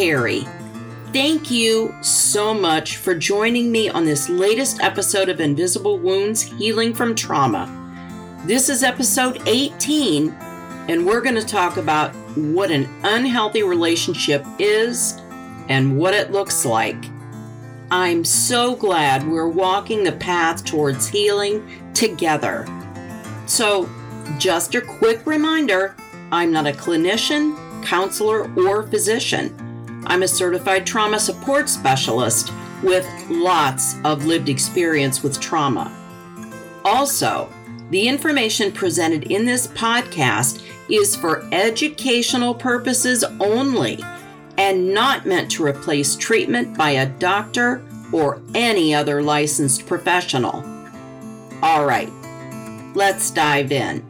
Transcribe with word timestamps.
Kerri. 0.00 0.46
Thank 1.12 1.50
you 1.50 1.94
so 2.00 2.54
much 2.54 2.96
for 2.96 3.14
joining 3.14 3.70
me 3.70 3.90
on 3.90 4.06
this 4.06 4.30
latest 4.30 4.80
episode 4.80 5.28
of 5.28 5.40
Invisible 5.40 5.98
Wounds 5.98 6.40
Healing 6.40 6.94
from 6.94 7.14
Trauma. 7.14 7.68
This 8.46 8.70
is 8.70 8.82
episode 8.82 9.42
18, 9.46 10.30
and 10.88 11.04
we're 11.04 11.20
going 11.20 11.34
to 11.34 11.44
talk 11.44 11.76
about 11.76 12.14
what 12.34 12.70
an 12.70 12.88
unhealthy 13.02 13.62
relationship 13.62 14.42
is 14.58 15.18
and 15.68 15.98
what 15.98 16.14
it 16.14 16.32
looks 16.32 16.64
like. 16.64 16.96
I'm 17.90 18.24
so 18.24 18.74
glad 18.76 19.28
we're 19.28 19.48
walking 19.48 20.02
the 20.02 20.12
path 20.12 20.64
towards 20.64 21.08
healing 21.08 21.92
together. 21.92 22.66
So, 23.44 23.86
just 24.38 24.74
a 24.74 24.80
quick 24.80 25.26
reminder 25.26 25.94
I'm 26.32 26.52
not 26.52 26.66
a 26.66 26.72
clinician, 26.72 27.84
counselor, 27.84 28.50
or 28.54 28.84
physician. 28.84 29.69
I'm 30.06 30.22
a 30.22 30.28
certified 30.28 30.86
trauma 30.86 31.20
support 31.20 31.68
specialist 31.68 32.52
with 32.82 33.06
lots 33.28 33.96
of 34.04 34.26
lived 34.26 34.48
experience 34.48 35.22
with 35.22 35.40
trauma. 35.40 35.94
Also, 36.84 37.52
the 37.90 38.08
information 38.08 38.72
presented 38.72 39.30
in 39.30 39.44
this 39.44 39.66
podcast 39.66 40.64
is 40.88 41.14
for 41.14 41.46
educational 41.52 42.54
purposes 42.54 43.24
only 43.40 44.02
and 44.56 44.92
not 44.92 45.26
meant 45.26 45.50
to 45.50 45.64
replace 45.64 46.16
treatment 46.16 46.76
by 46.76 46.90
a 46.90 47.06
doctor 47.06 47.84
or 48.12 48.40
any 48.54 48.94
other 48.94 49.22
licensed 49.22 49.86
professional. 49.86 50.64
All 51.62 51.84
right, 51.84 52.10
let's 52.94 53.30
dive 53.30 53.72
in. 53.72 54.04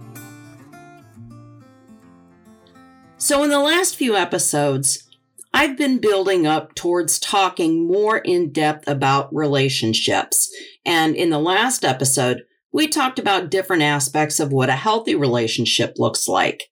So, 3.18 3.44
in 3.44 3.50
the 3.50 3.60
last 3.60 3.96
few 3.96 4.16
episodes, 4.16 5.09
I've 5.52 5.76
been 5.76 5.98
building 5.98 6.46
up 6.46 6.74
towards 6.74 7.18
talking 7.18 7.86
more 7.86 8.18
in 8.18 8.52
depth 8.52 8.86
about 8.88 9.34
relationships. 9.34 10.48
And 10.84 11.16
in 11.16 11.30
the 11.30 11.38
last 11.38 11.84
episode, 11.84 12.42
we 12.72 12.86
talked 12.86 13.18
about 13.18 13.50
different 13.50 13.82
aspects 13.82 14.38
of 14.38 14.52
what 14.52 14.68
a 14.68 14.74
healthy 14.74 15.14
relationship 15.14 15.94
looks 15.98 16.28
like. 16.28 16.64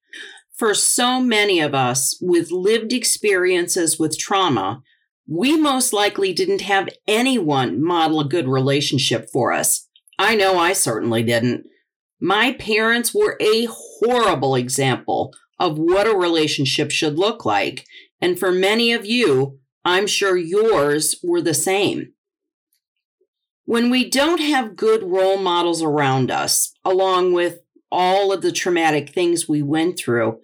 For 0.55 0.75
so 0.75 1.21
many 1.21 1.61
of 1.61 1.75
us 1.75 2.17
with 2.21 2.51
lived 2.51 2.93
experiences 2.93 3.99
with 3.99 4.19
trauma, 4.19 4.83
we 5.27 5.57
most 5.57 5.93
likely 5.93 6.33
didn't 6.33 6.63
have 6.63 6.89
anyone 7.07 7.83
model 7.83 8.21
a 8.21 8.29
good 8.29 8.49
relationship 8.49 9.29
for 9.33 9.53
us. 9.53 9.89
I 10.19 10.35
know 10.35 10.59
I 10.59 10.73
certainly 10.73 11.23
didn't. 11.23 11.67
My 12.21 12.53
parents 12.53 13.15
were 13.15 13.37
a 13.41 13.69
horrible 13.71 14.55
example 14.55 15.33
of 15.61 15.79
what 15.79 16.07
a 16.07 16.17
relationship 16.17 16.91
should 16.91 17.19
look 17.19 17.45
like. 17.45 17.85
And 18.21 18.39
for 18.39 18.51
many 18.51 18.93
of 18.93 19.07
you, 19.07 19.61
I'm 19.85 20.07
sure 20.07 20.37
yours 20.37 21.17
were 21.23 21.41
the 21.41 21.55
same. 21.55 22.13
When 23.65 23.91
we 23.91 24.09
don't 24.09 24.41
have 24.41 24.77
good 24.77 25.03
role 25.03 25.39
models 25.39 25.83
around 25.83 26.31
us, 26.31 26.73
along 26.85 27.33
with 27.33 27.61
all 27.91 28.33
of 28.33 28.43
the 28.43 28.53
traumatic 28.53 29.11
things 29.11 29.49
we 29.49 29.63
went 29.63 29.99
through, 29.99 30.41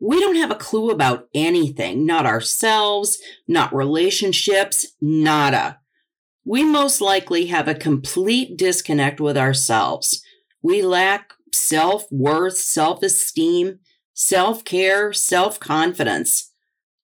we 0.00 0.18
don't 0.18 0.36
have 0.36 0.50
a 0.50 0.56
clue 0.56 0.90
about 0.90 1.28
anything, 1.32 2.04
not 2.04 2.26
ourselves, 2.26 3.18
not 3.46 3.74
relationships, 3.74 4.86
nada. 5.00 5.78
We 6.44 6.64
most 6.64 7.00
likely 7.00 7.46
have 7.46 7.68
a 7.68 7.74
complete 7.74 8.56
disconnect 8.56 9.20
with 9.20 9.36
ourselves. 9.36 10.22
We 10.60 10.82
lack 10.82 11.34
self 11.54 12.10
worth, 12.10 12.56
self 12.56 13.02
esteem, 13.02 13.78
self 14.12 14.64
care, 14.64 15.12
self 15.12 15.60
confidence. 15.60 16.51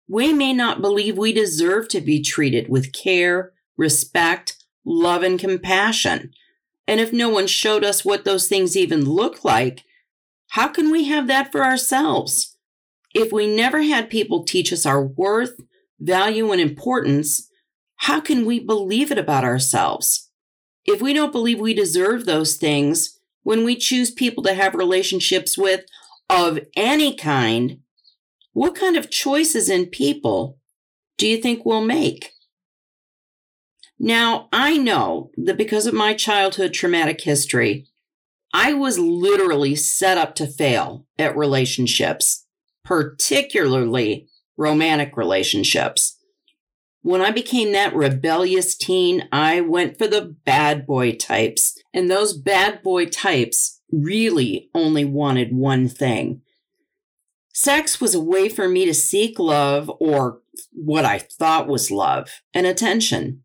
We 0.09 0.33
may 0.33 0.53
not 0.53 0.81
believe 0.81 1.19
we 1.19 1.33
deserve 1.33 1.89
to 1.89 2.01
be 2.01 2.23
treated 2.23 2.69
with 2.69 2.93
care, 2.93 3.53
respect, 3.77 4.57
love, 4.85 5.23
and 5.23 5.39
compassion. 5.39 6.33
And 6.87 7.01
if 7.01 7.13
no 7.13 7.29
one 7.29 7.47
showed 7.47 7.85
us 7.85 8.05
what 8.05 8.25
those 8.25 8.49
things 8.49 8.77
even 8.77 9.05
look 9.05 9.45
like, 9.45 9.85
how 10.49 10.69
can 10.69 10.91
we 10.91 11.05
have 11.05 11.27
that 11.27 11.53
for 11.53 11.63
ourselves? 11.63 12.57
If 13.15 13.33
we 13.33 13.47
never 13.47 13.83
had 13.83 14.09
people 14.09 14.45
teach 14.45 14.73
us 14.73 14.87
our 14.87 15.03
worth, 15.03 15.61
value, 16.01 16.51
and 16.53 16.61
importance, 16.61 17.51
how 17.97 18.21
can 18.21 18.47
we 18.47 18.61
believe 18.61 19.11
it 19.11 19.19
about 19.19 19.45
ourselves? 19.45 20.31
If 20.87 21.03
we 21.03 21.13
don't 21.13 21.33
believe 21.33 21.59
we 21.59 21.75
deserve 21.75 22.25
those 22.25 22.57
things 22.57 23.19
when 23.43 23.65
we 23.65 23.77
choose 23.77 24.11
people 24.11 24.43
to 24.45 24.55
have 24.55 24.75
relationships 24.75 25.59
with 25.59 25.85
of 26.31 26.61
any 26.77 27.15
kind, 27.15 27.81
what 28.59 28.75
kind 28.75 28.97
of 28.97 29.09
choices 29.09 29.71
in 29.71 29.87
people 29.87 30.59
do 31.17 31.29
you 31.29 31.37
think 31.37 31.65
we'll 31.65 31.85
make? 31.85 32.33
Now, 34.01 34.49
I 34.53 34.77
know 34.77 35.31
that 35.37 35.57
because 35.57 35.87
of 35.87 35.95
my 35.95 36.13
childhood 36.13 36.75
traumatic 36.75 37.21
history, 37.21 37.87
I 38.53 38.73
was 38.73 38.99
literally 38.99 39.77
set 39.77 40.19
up 40.19 40.35
to 40.35 40.49
fail 40.49 41.07
at 41.17 41.37
relationships, 41.37 42.47
particularly 42.85 44.27
romantic 44.57 45.17
relationships. 45.17 46.19
When 47.03 47.21
I 47.21 47.31
became 47.31 47.71
that 47.75 47.95
rebellious 47.95 48.77
teen, 48.77 49.29
I 49.31 49.61
went 49.61 49.99
for 49.99 50.09
the 50.09 50.35
bad 50.45 50.85
boy 50.85 51.13
types. 51.13 51.81
And 51.95 52.11
those 52.11 52.37
bad 52.37 52.83
boy 52.83 53.07
types 53.07 53.81
really 53.93 54.69
only 54.75 55.05
wanted 55.05 55.55
one 55.55 55.89
thing. 55.89 56.43
Sex 57.61 58.01
was 58.01 58.15
a 58.15 58.21
way 58.21 58.49
for 58.49 58.69
me 58.69 58.85
to 58.85 58.95
seek 58.95 59.37
love 59.37 59.91
or 59.99 60.39
what 60.71 61.05
I 61.05 61.19
thought 61.19 61.67
was 61.67 61.91
love 61.91 62.31
and 62.55 62.65
attention. 62.65 63.43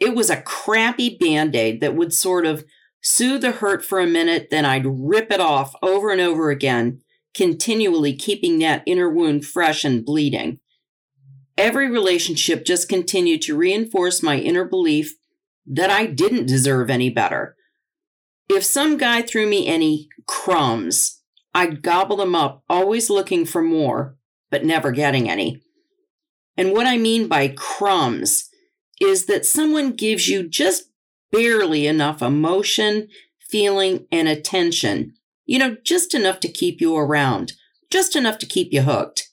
It 0.00 0.16
was 0.16 0.28
a 0.28 0.42
crappy 0.42 1.16
band 1.20 1.54
aid 1.54 1.80
that 1.82 1.94
would 1.94 2.12
sort 2.12 2.44
of 2.44 2.64
soothe 3.00 3.42
the 3.42 3.52
hurt 3.52 3.84
for 3.84 4.00
a 4.00 4.08
minute, 4.08 4.48
then 4.50 4.64
I'd 4.64 4.84
rip 4.84 5.30
it 5.30 5.38
off 5.38 5.72
over 5.82 6.10
and 6.10 6.20
over 6.20 6.50
again, 6.50 7.00
continually 7.32 8.12
keeping 8.12 8.58
that 8.58 8.82
inner 8.86 9.08
wound 9.08 9.46
fresh 9.46 9.84
and 9.84 10.04
bleeding. 10.04 10.58
Every 11.56 11.88
relationship 11.88 12.64
just 12.64 12.88
continued 12.88 13.42
to 13.42 13.56
reinforce 13.56 14.20
my 14.20 14.38
inner 14.38 14.64
belief 14.64 15.14
that 15.64 15.90
I 15.90 16.06
didn't 16.06 16.46
deserve 16.46 16.90
any 16.90 17.08
better, 17.08 17.54
if 18.48 18.64
some 18.64 18.98
guy 18.98 19.22
threw 19.22 19.46
me 19.46 19.68
any 19.68 20.08
crumbs, 20.26 21.21
I'd 21.54 21.82
gobble 21.82 22.16
them 22.16 22.34
up, 22.34 22.62
always 22.68 23.10
looking 23.10 23.44
for 23.44 23.62
more, 23.62 24.16
but 24.50 24.64
never 24.64 24.90
getting 24.90 25.28
any. 25.28 25.62
And 26.56 26.72
what 26.72 26.86
I 26.86 26.96
mean 26.96 27.28
by 27.28 27.48
crumbs 27.48 28.48
is 29.00 29.26
that 29.26 29.46
someone 29.46 29.92
gives 29.92 30.28
you 30.28 30.48
just 30.48 30.84
barely 31.30 31.86
enough 31.86 32.22
emotion, 32.22 33.08
feeling, 33.38 34.06
and 34.12 34.28
attention. 34.28 35.14
You 35.44 35.58
know, 35.58 35.76
just 35.84 36.14
enough 36.14 36.40
to 36.40 36.48
keep 36.48 36.80
you 36.80 36.96
around, 36.96 37.52
just 37.90 38.14
enough 38.16 38.38
to 38.38 38.46
keep 38.46 38.72
you 38.72 38.82
hooked. 38.82 39.30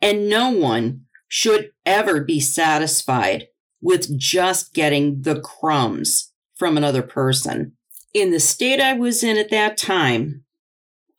And 0.00 0.28
no 0.28 0.50
one 0.50 1.02
should 1.28 1.70
ever 1.86 2.22
be 2.22 2.40
satisfied 2.40 3.48
with 3.80 4.18
just 4.18 4.74
getting 4.74 5.22
the 5.22 5.40
crumbs 5.40 6.32
from 6.54 6.76
another 6.76 7.02
person 7.02 7.76
in 8.14 8.30
the 8.30 8.40
state 8.40 8.80
I 8.80 8.92
was 8.92 9.22
in 9.22 9.36
at 9.36 9.50
that 9.50 9.76
time, 9.76 10.44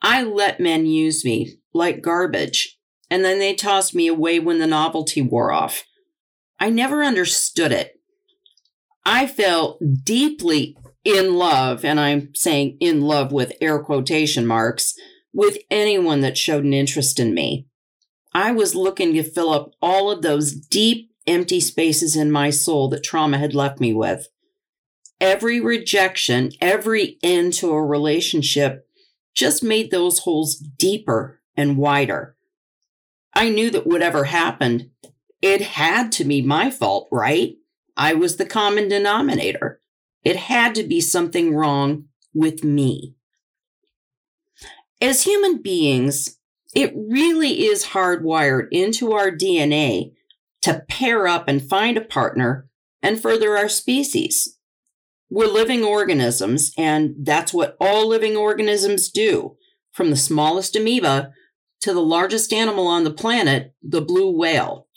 I 0.06 0.22
let 0.22 0.60
men 0.60 0.84
use 0.84 1.24
me 1.24 1.56
like 1.72 2.02
garbage, 2.02 2.78
and 3.10 3.24
then 3.24 3.38
they 3.38 3.54
tossed 3.54 3.94
me 3.94 4.06
away 4.06 4.38
when 4.38 4.58
the 4.58 4.66
novelty 4.66 5.22
wore 5.22 5.50
off. 5.50 5.84
I 6.60 6.68
never 6.68 7.02
understood 7.02 7.72
it. 7.72 7.98
I 9.06 9.26
fell 9.26 9.78
deeply 10.02 10.76
in 11.04 11.36
love, 11.36 11.86
and 11.86 11.98
I'm 11.98 12.34
saying 12.34 12.76
in 12.80 13.00
love 13.00 13.32
with 13.32 13.56
air 13.62 13.78
quotation 13.78 14.46
marks, 14.46 14.92
with 15.32 15.56
anyone 15.70 16.20
that 16.20 16.36
showed 16.36 16.64
an 16.64 16.74
interest 16.74 17.18
in 17.18 17.32
me. 17.32 17.66
I 18.34 18.52
was 18.52 18.74
looking 18.74 19.14
to 19.14 19.22
fill 19.22 19.48
up 19.48 19.70
all 19.80 20.10
of 20.10 20.20
those 20.20 20.52
deep, 20.52 21.12
empty 21.26 21.60
spaces 21.60 22.14
in 22.14 22.30
my 22.30 22.50
soul 22.50 22.90
that 22.90 23.04
trauma 23.04 23.38
had 23.38 23.54
left 23.54 23.80
me 23.80 23.94
with 23.94 24.28
every 25.18 25.60
rejection, 25.60 26.50
every 26.60 27.16
end 27.22 27.54
to 27.54 27.70
a 27.70 27.82
relationship 27.82 28.83
just 29.34 29.62
made 29.62 29.90
those 29.90 30.20
holes 30.20 30.56
deeper 30.56 31.40
and 31.56 31.76
wider. 31.76 32.36
I 33.34 33.48
knew 33.48 33.70
that 33.70 33.86
whatever 33.86 34.24
happened, 34.24 34.90
it 35.42 35.60
had 35.60 36.12
to 36.12 36.24
be 36.24 36.40
my 36.40 36.70
fault, 36.70 37.08
right? 37.10 37.56
I 37.96 38.14
was 38.14 38.36
the 38.36 38.46
common 38.46 38.88
denominator. 38.88 39.80
It 40.22 40.36
had 40.36 40.74
to 40.76 40.82
be 40.82 41.00
something 41.00 41.54
wrong 41.54 42.06
with 42.32 42.64
me. 42.64 43.14
As 45.00 45.22
human 45.22 45.60
beings, 45.60 46.38
it 46.74 46.92
really 46.94 47.66
is 47.66 47.86
hardwired 47.86 48.68
into 48.70 49.12
our 49.12 49.30
DNA 49.30 50.12
to 50.62 50.82
pair 50.88 51.28
up 51.28 51.46
and 51.46 51.62
find 51.62 51.96
a 51.96 52.00
partner 52.00 52.68
and 53.02 53.20
further 53.20 53.56
our 53.56 53.68
species. 53.68 54.58
We're 55.30 55.46
living 55.46 55.82
organisms, 55.82 56.72
and 56.76 57.14
that's 57.22 57.52
what 57.52 57.76
all 57.80 58.06
living 58.08 58.36
organisms 58.36 59.10
do, 59.10 59.56
from 59.92 60.10
the 60.10 60.16
smallest 60.16 60.76
amoeba 60.76 61.32
to 61.80 61.92
the 61.92 62.00
largest 62.00 62.52
animal 62.52 62.86
on 62.86 63.04
the 63.04 63.12
planet, 63.12 63.74
the 63.82 64.00
blue 64.00 64.30
whale. 64.30 64.88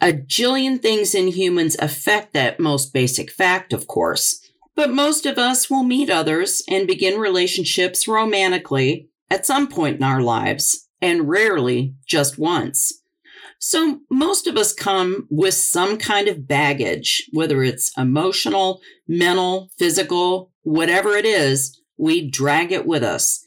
A 0.00 0.12
jillion 0.12 0.80
things 0.80 1.14
in 1.14 1.28
humans 1.28 1.76
affect 1.78 2.32
that 2.32 2.58
most 2.58 2.92
basic 2.92 3.30
fact, 3.30 3.72
of 3.72 3.86
course. 3.86 4.40
But 4.74 4.90
most 4.90 5.26
of 5.26 5.36
us 5.36 5.68
will 5.68 5.82
meet 5.82 6.08
others 6.08 6.62
and 6.68 6.86
begin 6.86 7.18
relationships 7.18 8.08
romantically 8.08 9.10
at 9.28 9.46
some 9.46 9.68
point 9.68 9.96
in 9.96 10.02
our 10.02 10.22
lives, 10.22 10.88
and 11.00 11.28
rarely 11.28 11.94
just 12.06 12.38
once. 12.38 12.99
So 13.62 14.00
most 14.10 14.46
of 14.46 14.56
us 14.56 14.72
come 14.72 15.28
with 15.30 15.52
some 15.52 15.98
kind 15.98 16.28
of 16.28 16.48
baggage, 16.48 17.28
whether 17.30 17.62
it's 17.62 17.92
emotional, 17.98 18.80
mental, 19.06 19.70
physical, 19.78 20.50
whatever 20.62 21.10
it 21.10 21.26
is, 21.26 21.78
we 21.98 22.28
drag 22.28 22.72
it 22.72 22.86
with 22.86 23.02
us. 23.02 23.44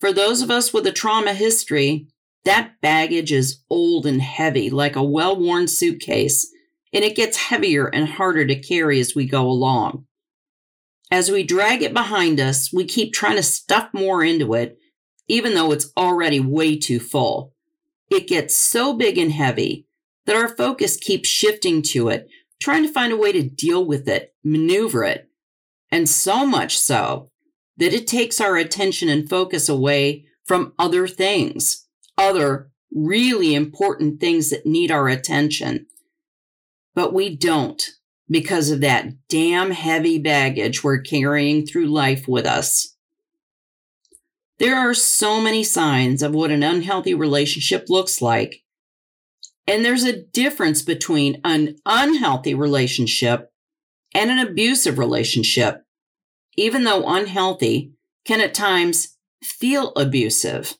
For 0.00 0.12
those 0.12 0.42
of 0.42 0.50
us 0.50 0.72
with 0.72 0.86
a 0.86 0.92
trauma 0.92 1.34
history, 1.34 2.06
that 2.44 2.80
baggage 2.80 3.32
is 3.32 3.62
old 3.68 4.06
and 4.06 4.22
heavy, 4.22 4.70
like 4.70 4.94
a 4.94 5.02
well 5.02 5.36
worn 5.36 5.66
suitcase, 5.66 6.48
and 6.92 7.04
it 7.04 7.16
gets 7.16 7.36
heavier 7.36 7.86
and 7.86 8.08
harder 8.08 8.46
to 8.46 8.54
carry 8.54 9.00
as 9.00 9.16
we 9.16 9.26
go 9.26 9.48
along. 9.48 10.06
As 11.10 11.32
we 11.32 11.42
drag 11.42 11.82
it 11.82 11.92
behind 11.92 12.38
us, 12.38 12.72
we 12.72 12.84
keep 12.84 13.12
trying 13.12 13.36
to 13.36 13.42
stuff 13.42 13.88
more 13.92 14.22
into 14.22 14.54
it, 14.54 14.78
even 15.26 15.54
though 15.54 15.72
it's 15.72 15.90
already 15.96 16.38
way 16.38 16.78
too 16.78 17.00
full. 17.00 17.52
It 18.12 18.28
gets 18.28 18.54
so 18.54 18.92
big 18.92 19.16
and 19.16 19.32
heavy 19.32 19.86
that 20.26 20.36
our 20.36 20.46
focus 20.46 20.98
keeps 20.98 21.30
shifting 21.30 21.80
to 21.80 22.10
it, 22.10 22.28
trying 22.60 22.82
to 22.82 22.92
find 22.92 23.10
a 23.10 23.16
way 23.16 23.32
to 23.32 23.42
deal 23.42 23.86
with 23.86 24.06
it, 24.06 24.34
maneuver 24.44 25.02
it, 25.02 25.30
and 25.90 26.06
so 26.06 26.44
much 26.44 26.78
so 26.78 27.30
that 27.78 27.94
it 27.94 28.06
takes 28.06 28.38
our 28.38 28.58
attention 28.58 29.08
and 29.08 29.30
focus 29.30 29.66
away 29.66 30.26
from 30.44 30.74
other 30.78 31.08
things, 31.08 31.88
other 32.18 32.70
really 32.94 33.54
important 33.54 34.20
things 34.20 34.50
that 34.50 34.66
need 34.66 34.90
our 34.90 35.08
attention. 35.08 35.86
But 36.94 37.14
we 37.14 37.34
don't 37.34 37.82
because 38.28 38.70
of 38.70 38.82
that 38.82 39.06
damn 39.30 39.70
heavy 39.70 40.18
baggage 40.18 40.84
we're 40.84 41.00
carrying 41.00 41.64
through 41.64 41.86
life 41.86 42.28
with 42.28 42.44
us. 42.44 42.94
There 44.62 44.76
are 44.76 44.94
so 44.94 45.40
many 45.40 45.64
signs 45.64 46.22
of 46.22 46.36
what 46.36 46.52
an 46.52 46.62
unhealthy 46.62 47.14
relationship 47.14 47.86
looks 47.88 48.22
like. 48.22 48.62
And 49.66 49.84
there's 49.84 50.04
a 50.04 50.22
difference 50.22 50.82
between 50.82 51.40
an 51.42 51.78
unhealthy 51.84 52.54
relationship 52.54 53.50
and 54.14 54.30
an 54.30 54.38
abusive 54.38 55.00
relationship, 55.00 55.82
even 56.56 56.84
though 56.84 57.02
unhealthy 57.08 57.94
can 58.24 58.40
at 58.40 58.54
times 58.54 59.18
feel 59.42 59.90
abusive. 59.96 60.78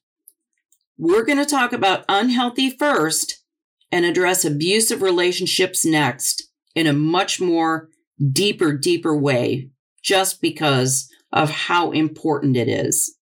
We're 0.97 1.25
going 1.25 1.39
to 1.39 1.45
talk 1.45 1.73
about 1.73 2.05
unhealthy 2.09 2.71
first 2.71 3.43
and 3.91 4.05
address 4.05 4.45
abusive 4.45 5.03
relationships 5.03 5.85
next 5.85 6.53
in 6.77 6.87
a 6.87 6.93
much 6.93 7.41
more 7.41 7.89
deeper, 8.31 8.79
deeper 8.79 9.19
way, 9.19 9.71
just 10.05 10.41
because 10.41 11.11
of 11.33 11.51
how 11.51 11.91
important 11.91 12.57
it 12.57 12.69
is. 12.69 13.19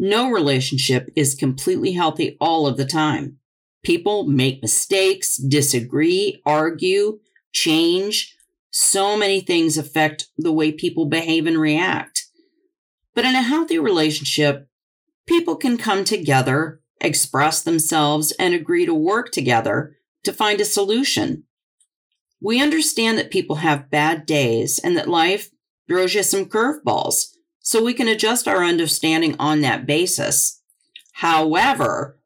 No 0.00 0.30
relationship 0.30 1.08
is 1.16 1.34
completely 1.34 1.92
healthy 1.92 2.36
all 2.40 2.68
of 2.68 2.76
the 2.76 2.86
time. 2.86 3.38
People 3.82 4.28
make 4.28 4.62
mistakes, 4.62 5.36
disagree, 5.36 6.40
argue, 6.46 7.18
change. 7.52 8.36
So 8.70 9.16
many 9.16 9.40
things 9.40 9.76
affect 9.76 10.28
the 10.36 10.52
way 10.52 10.70
people 10.70 11.06
behave 11.06 11.46
and 11.46 11.58
react. 11.58 12.26
But 13.14 13.24
in 13.24 13.34
a 13.34 13.42
healthy 13.42 13.78
relationship, 13.78 14.68
people 15.26 15.56
can 15.56 15.76
come 15.76 16.04
together, 16.04 16.80
express 17.00 17.62
themselves, 17.62 18.32
and 18.38 18.54
agree 18.54 18.86
to 18.86 18.94
work 18.94 19.32
together 19.32 19.96
to 20.22 20.32
find 20.32 20.60
a 20.60 20.64
solution. 20.64 21.44
We 22.40 22.62
understand 22.62 23.18
that 23.18 23.32
people 23.32 23.56
have 23.56 23.90
bad 23.90 24.26
days 24.26 24.78
and 24.78 24.96
that 24.96 25.08
life 25.08 25.50
throws 25.88 26.14
you 26.14 26.22
some 26.22 26.44
curveballs, 26.44 27.34
so 27.68 27.82
we 27.84 27.92
can 27.92 28.08
adjust 28.08 28.48
our 28.48 28.64
understanding 28.64 29.36
on 29.38 29.60
that 29.60 29.86
basis. 29.86 30.62
However, 31.12 32.18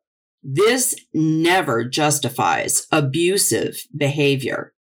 this 0.43 0.95
never 1.13 1.85
justifies 1.85 2.87
abusive 2.93 3.83
behavior. 3.97 4.73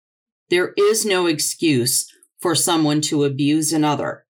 There 0.51 0.73
is 0.77 1.05
no 1.05 1.25
excuse 1.25 2.05
for 2.39 2.53
someone 2.53 3.01
to 3.01 3.23
abuse 3.23 3.73
another. 3.73 4.25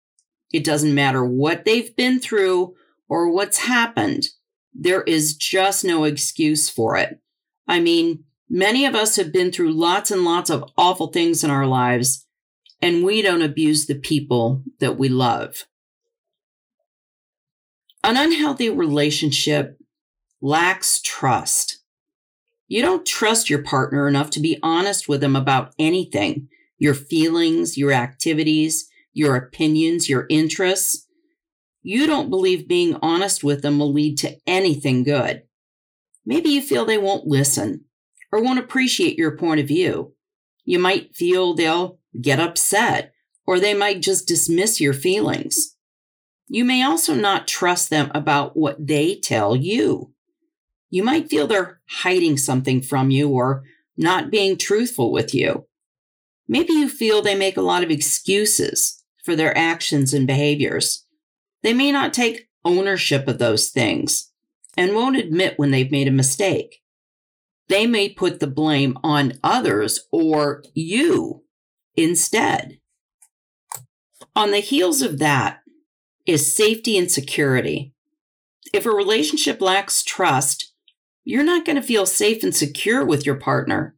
It 0.51 0.65
doesn't 0.65 0.93
matter 0.93 1.23
what 1.23 1.63
they've 1.63 1.95
been 1.95 2.19
through 2.19 2.75
or 3.07 3.31
what's 3.31 3.59
happened. 3.59 4.25
There 4.73 5.03
is 5.03 5.35
just 5.35 5.85
no 5.85 6.03
excuse 6.03 6.69
for 6.69 6.97
it. 6.97 7.21
I 7.67 7.79
mean, 7.79 8.25
Many 8.49 8.85
of 8.85 8.95
us 8.95 9.17
have 9.17 9.33
been 9.33 9.51
through 9.51 9.73
lots 9.73 10.09
and 10.09 10.23
lots 10.23 10.49
of 10.49 10.63
awful 10.77 11.07
things 11.07 11.43
in 11.43 11.51
our 11.51 11.67
lives, 11.67 12.25
and 12.81 13.03
we 13.03 13.21
don't 13.21 13.41
abuse 13.41 13.85
the 13.85 13.95
people 13.95 14.63
that 14.79 14.97
we 14.97 15.09
love. 15.09 15.65
An 18.07 18.15
unhealthy 18.15 18.69
relationship 18.69 19.77
lacks 20.41 21.01
trust. 21.01 21.83
You 22.69 22.81
don't 22.81 23.05
trust 23.05 23.49
your 23.49 23.61
partner 23.61 24.07
enough 24.07 24.29
to 24.29 24.39
be 24.39 24.57
honest 24.63 25.09
with 25.09 25.19
them 25.19 25.35
about 25.35 25.73
anything 25.77 26.47
your 26.77 26.93
feelings, 26.93 27.77
your 27.77 27.91
activities, 27.91 28.87
your 29.11 29.35
opinions, 29.35 30.07
your 30.07 30.25
interests. 30.29 31.05
You 31.81 32.07
don't 32.07 32.29
believe 32.29 32.65
being 32.65 32.95
honest 33.01 33.43
with 33.43 33.61
them 33.61 33.77
will 33.77 33.91
lead 33.91 34.17
to 34.19 34.37
anything 34.47 35.03
good. 35.03 35.43
Maybe 36.25 36.51
you 36.51 36.61
feel 36.61 36.85
they 36.85 36.97
won't 36.97 37.27
listen 37.27 37.83
or 38.31 38.41
won't 38.41 38.59
appreciate 38.59 39.17
your 39.17 39.35
point 39.35 39.59
of 39.59 39.67
view. 39.67 40.13
You 40.63 40.79
might 40.79 41.13
feel 41.13 41.53
they'll 41.53 41.99
get 42.21 42.39
upset 42.39 43.11
or 43.45 43.59
they 43.59 43.73
might 43.73 44.01
just 44.01 44.29
dismiss 44.29 44.79
your 44.79 44.93
feelings. 44.93 45.76
You 46.47 46.63
may 46.63 46.83
also 46.83 47.13
not 47.13 47.47
trust 47.47 47.89
them 47.89 48.11
about 48.13 48.55
what 48.55 48.87
they 48.87 49.15
tell 49.15 49.55
you. 49.55 50.13
You 50.89 51.03
might 51.03 51.29
feel 51.29 51.47
they're 51.47 51.81
hiding 51.89 52.37
something 52.37 52.81
from 52.81 53.09
you 53.09 53.29
or 53.29 53.63
not 53.97 54.31
being 54.31 54.57
truthful 54.57 55.11
with 55.11 55.33
you. 55.33 55.65
Maybe 56.47 56.73
you 56.73 56.87
feel 56.87 57.21
they 57.21 57.35
make 57.35 57.57
a 57.57 57.61
lot 57.61 57.83
of 57.83 57.91
excuses 57.91 59.03
for 59.23 59.35
their 59.35 59.57
actions 59.57 60.13
and 60.13 60.25
behaviors. 60.25 61.05
They 61.63 61.73
may 61.73 61.91
not 61.91 62.13
take 62.13 62.47
ownership 62.63 63.27
of 63.27 63.39
those 63.39 63.69
things 63.69 64.31
and 64.77 64.95
won't 64.95 65.17
admit 65.17 65.57
when 65.57 65.71
they've 65.71 65.91
made 65.91 66.07
a 66.07 66.11
mistake 66.11 66.81
they 67.67 67.85
may 67.85 68.09
put 68.09 68.39
the 68.39 68.47
blame 68.47 68.97
on 69.03 69.39
others 69.43 70.07
or 70.11 70.63
you 70.73 71.43
instead. 71.95 72.79
On 74.35 74.51
the 74.51 74.59
heels 74.59 75.01
of 75.01 75.19
that 75.19 75.59
is 76.27 76.53
safety 76.53 76.97
and 76.97 77.09
security. 77.09 77.93
If 78.73 78.85
a 78.85 78.91
relationship 78.91 79.61
lacks 79.61 80.03
trust, 80.03 80.73
you're 81.23 81.43
not 81.43 81.65
going 81.65 81.77
to 81.77 81.81
feel 81.81 82.05
safe 82.05 82.43
and 82.43 82.53
secure 82.53 83.03
with 83.03 83.25
your 83.25 83.35
partner. 83.35 83.95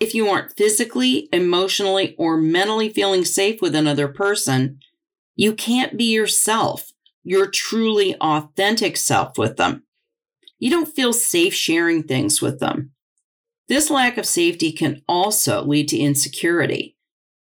If 0.00 0.14
you 0.14 0.28
aren't 0.28 0.56
physically, 0.56 1.28
emotionally, 1.32 2.14
or 2.16 2.36
mentally 2.36 2.88
feeling 2.88 3.24
safe 3.24 3.60
with 3.60 3.74
another 3.74 4.06
person, 4.06 4.78
you 5.34 5.52
can't 5.52 5.98
be 5.98 6.04
yourself, 6.04 6.92
your 7.24 7.50
truly 7.50 8.14
authentic 8.20 8.96
self 8.96 9.36
with 9.36 9.56
them. 9.56 9.82
You 10.60 10.70
don't 10.70 10.94
feel 10.94 11.12
safe 11.12 11.54
sharing 11.54 12.04
things 12.04 12.40
with 12.40 12.60
them. 12.60 12.92
This 13.68 13.90
lack 13.90 14.16
of 14.16 14.26
safety 14.26 14.72
can 14.72 15.02
also 15.08 15.64
lead 15.64 15.88
to 15.88 15.98
insecurity. 15.98 16.96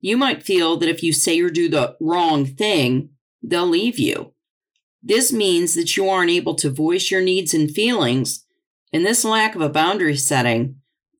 You 0.01 0.17
might 0.17 0.43
feel 0.43 0.77
that 0.77 0.89
if 0.89 1.01
you 1.01 1.13
say 1.13 1.39
or 1.41 1.49
do 1.49 1.69
the 1.69 1.95
wrong 1.99 2.45
thing, 2.45 3.09
they'll 3.41 3.67
leave 3.67 3.99
you. 3.99 4.33
This 5.03 5.33
means 5.33 5.73
that 5.75 5.97
you 5.97 6.07
aren't 6.07 6.31
able 6.31 6.55
to 6.55 6.69
voice 6.69 7.09
your 7.09 7.21
needs 7.21 7.53
and 7.53 7.71
feelings, 7.71 8.45
and 8.93 9.05
this 9.05 9.25
lack 9.25 9.55
of 9.55 9.61
a 9.61 9.69
boundary 9.69 10.15
setting 10.15 10.75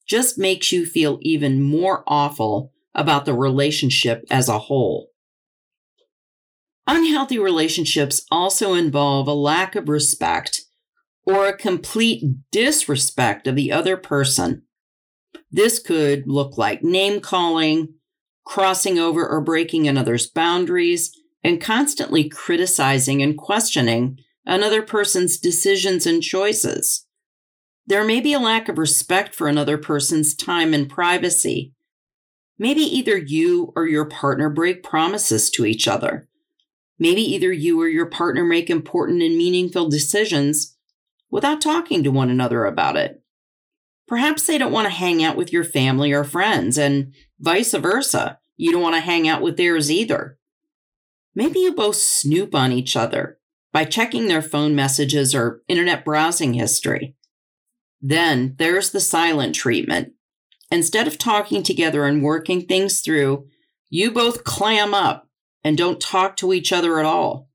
just 0.08 0.38
makes 0.38 0.72
you 0.72 0.86
feel 0.86 1.20
even 1.22 1.62
more 1.62 2.04
awful 2.06 2.72
about 2.94 3.25
the 3.25 3.34
relationship 3.34 4.24
as 4.30 4.50
a 4.50 4.60
whole. 4.60 5.08
Unhealthy 6.88 7.40
relationships 7.40 8.25
also 8.30 8.74
involve 8.74 9.28
a 9.28 9.34
lack 9.34 9.75
of 9.75 9.88
respect 9.88 10.62
or 11.25 11.48
a 11.48 11.58
complete 11.58 12.24
disrespect 12.51 13.48
of 13.48 13.56
the 13.56 13.72
other 13.72 13.96
person. 13.96 14.63
This 15.51 15.80
could 15.80 16.28
look 16.28 16.58
like 16.58 16.84
name 16.84 17.22
calling, 17.22 17.94
crossing 18.46 18.98
over 18.98 19.28
or 19.28 19.42
breaking 19.42 19.88
another's 19.88 20.28
boundaries, 20.28 21.16
and 21.44 21.62
constantly 21.62 22.30
criticizing 22.30 23.22
and 23.22 23.38
questioning 23.38 24.20
another 24.46 24.82
person's 24.82 25.38
decisions 25.38 26.06
and 26.06 26.22
choices. 26.22 27.06
There 27.88 28.04
may 28.04 28.22
be 28.22 28.34
a 28.34 28.40
lack 28.40 28.70
of 28.70 28.78
respect 28.78 29.34
for 29.34 29.48
another 29.48 29.78
person's 29.78 30.36
time 30.36 30.74
and 30.74 30.90
privacy. 30.90 31.74
Maybe 32.58 32.82
either 32.82 33.18
you 33.18 33.74
or 33.76 33.88
your 33.88 34.06
partner 34.06 34.50
break 34.50 34.84
promises 34.84 35.50
to 35.52 35.66
each 35.66 35.88
other. 35.88 36.28
Maybe 37.00 37.22
either 37.22 37.52
you 37.52 37.82
or 37.82 37.88
your 37.88 38.06
partner 38.06 38.46
make 38.46 38.70
important 38.70 39.24
and 39.24 39.36
meaningful 39.36 39.90
decisions 39.90 40.78
without 41.32 41.60
talking 41.60 42.04
to 42.04 42.12
one 42.12 42.30
another 42.30 42.66
about 42.66 42.98
it. 42.98 43.24
Perhaps 44.08 44.46
they 44.46 44.58
don't 44.58 44.74
want 44.74 44.86
to 44.86 44.94
hang 44.94 45.24
out 45.24 45.36
with 45.36 45.52
your 45.52 45.64
family 45.64 46.12
or 46.12 46.24
friends, 46.24 46.78
and 46.78 47.14
vice 47.40 47.74
versa. 47.74 48.40
You 48.58 48.72
don't 48.72 48.82
want 48.82 48.96
to 48.96 49.02
hang 49.02 49.28
out 49.28 49.42
with 49.42 49.58
theirs 49.58 49.90
either. 49.90 50.38
Maybe 51.34 51.60
you 51.60 51.74
both 51.74 51.96
snoop 51.96 52.54
on 52.54 52.72
each 52.72 52.96
other 52.96 53.38
by 53.72 53.86
checking 53.86 54.28
their 54.28 54.42
phone 54.42 54.76
messages 54.76 55.34
or 55.34 55.62
internet 55.68 56.04
browsing 56.04 56.54
history. 56.54 57.16
Then 58.02 58.56
there's 58.58 58.92
the 58.92 59.00
silent 59.00 59.56
treatment. 59.56 60.14
Instead 60.70 61.08
of 61.08 61.18
talking 61.18 61.64
together 61.64 62.06
and 62.06 62.24
working 62.24 62.66
things 62.66 63.02
through, 63.02 63.48
you 63.90 64.12
both 64.12 64.44
clam 64.44 64.94
up 64.94 65.28
and 65.64 65.78
don't 65.78 66.02
talk 66.02 66.36
to 66.38 66.54
each 66.54 66.74
other 66.74 67.00
at 67.00 67.06
all. 67.06 67.50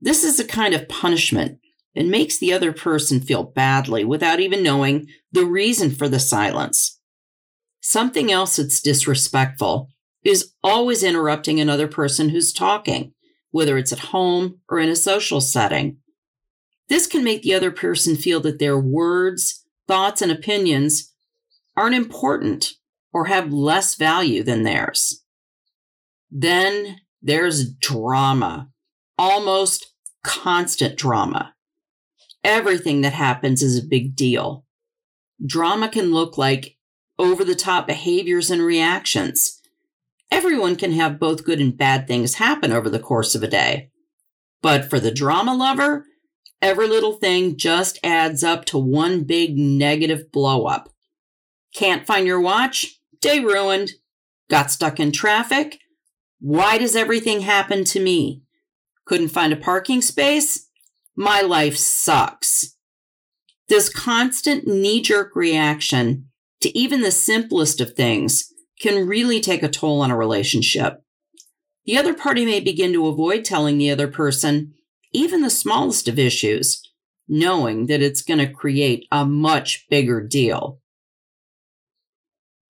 This 0.00 0.24
is 0.24 0.38
a 0.38 0.46
kind 0.46 0.74
of 0.74 0.88
punishment 0.88 1.58
and 1.94 2.10
makes 2.10 2.38
the 2.38 2.52
other 2.52 2.72
person 2.72 3.20
feel 3.20 3.42
badly 3.42 4.04
without 4.04 4.40
even 4.40 4.62
knowing 4.62 5.06
the 5.32 5.46
reason 5.46 5.90
for 5.90 6.08
the 6.08 6.18
silence. 6.18 7.00
Something 7.80 8.30
else 8.30 8.56
that's 8.56 8.80
disrespectful 8.80 9.88
is 10.24 10.52
always 10.62 11.02
interrupting 11.02 11.60
another 11.60 11.86
person 11.86 12.30
who's 12.30 12.52
talking, 12.52 13.12
whether 13.50 13.76
it's 13.76 13.92
at 13.92 13.98
home 13.98 14.60
or 14.68 14.78
in 14.78 14.88
a 14.88 14.96
social 14.96 15.40
setting. 15.40 15.98
This 16.88 17.06
can 17.06 17.22
make 17.22 17.42
the 17.42 17.54
other 17.54 17.70
person 17.70 18.16
feel 18.16 18.40
that 18.40 18.58
their 18.58 18.78
words, 18.78 19.64
thoughts, 19.86 20.22
and 20.22 20.32
opinions 20.32 21.12
aren't 21.76 21.94
important 21.94 22.72
or 23.12 23.26
have 23.26 23.52
less 23.52 23.94
value 23.94 24.42
than 24.42 24.62
theirs. 24.62 25.22
Then 26.30 27.00
there's 27.22 27.72
drama, 27.72 28.68
almost 29.16 29.92
constant 30.22 30.98
drama. 30.98 31.54
Everything 32.42 33.00
that 33.02 33.12
happens 33.12 33.62
is 33.62 33.78
a 33.78 33.86
big 33.86 34.16
deal. 34.16 34.64
Drama 35.44 35.88
can 35.88 36.12
look 36.12 36.36
like 36.36 36.76
over 37.18 37.44
the 37.44 37.54
top 37.54 37.86
behaviors 37.86 38.50
and 38.50 38.62
reactions. 38.62 39.60
Everyone 40.30 40.76
can 40.76 40.92
have 40.92 41.20
both 41.20 41.44
good 41.44 41.60
and 41.60 41.76
bad 41.76 42.06
things 42.06 42.34
happen 42.34 42.72
over 42.72 42.90
the 42.90 42.98
course 42.98 43.34
of 43.34 43.42
a 43.42 43.48
day. 43.48 43.90
But 44.62 44.88
for 44.88 44.98
the 44.98 45.10
drama 45.10 45.54
lover, 45.54 46.06
every 46.62 46.88
little 46.88 47.14
thing 47.14 47.56
just 47.56 47.98
adds 48.02 48.42
up 48.42 48.64
to 48.66 48.78
one 48.78 49.24
big 49.24 49.56
negative 49.56 50.32
blow 50.32 50.66
up. 50.66 50.88
Can't 51.74 52.06
find 52.06 52.26
your 52.26 52.40
watch? 52.40 52.98
Day 53.20 53.40
ruined. 53.40 53.92
Got 54.48 54.70
stuck 54.70 55.00
in 55.00 55.12
traffic? 55.12 55.78
Why 56.40 56.78
does 56.78 56.96
everything 56.96 57.40
happen 57.40 57.84
to 57.84 58.00
me? 58.00 58.42
Couldn't 59.06 59.28
find 59.28 59.52
a 59.52 59.56
parking 59.56 60.02
space? 60.02 60.68
My 61.16 61.40
life 61.40 61.76
sucks. 61.76 62.76
This 63.68 63.88
constant 63.88 64.66
knee 64.66 65.00
jerk 65.00 65.34
reaction 65.34 66.28
to 66.60 66.76
even 66.76 67.02
the 67.02 67.10
simplest 67.10 67.80
of 67.80 67.92
things 67.92 68.52
can 68.80 69.06
really 69.06 69.40
take 69.40 69.62
a 69.62 69.68
toll 69.68 70.00
on 70.00 70.10
a 70.10 70.16
relationship. 70.16 71.02
The 71.86 71.96
other 71.96 72.14
party 72.14 72.44
may 72.44 72.60
begin 72.60 72.92
to 72.94 73.08
avoid 73.08 73.44
telling 73.44 73.78
the 73.78 73.90
other 73.90 74.08
person 74.08 74.74
even 75.12 75.42
the 75.42 75.50
smallest 75.50 76.08
of 76.08 76.18
issues, 76.18 76.82
knowing 77.28 77.86
that 77.86 78.02
it's 78.02 78.22
going 78.22 78.40
to 78.40 78.52
create 78.52 79.06
a 79.12 79.24
much 79.24 79.86
bigger 79.88 80.20
deal. 80.20 80.80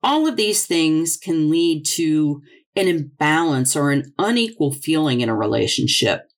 All 0.03 0.29
of 0.29 0.37
these 0.37 0.67
things 0.67 1.17
can 1.17 1.51
lead 1.51 1.87
to 1.87 2.43
an 2.77 2.89
imbalance 2.89 3.75
or 3.75 3.91
an 3.91 4.13
unequal 4.19 4.73
feeling 4.73 5.23
in 5.23 5.29
a 5.29 5.35
relationship. 5.35 6.29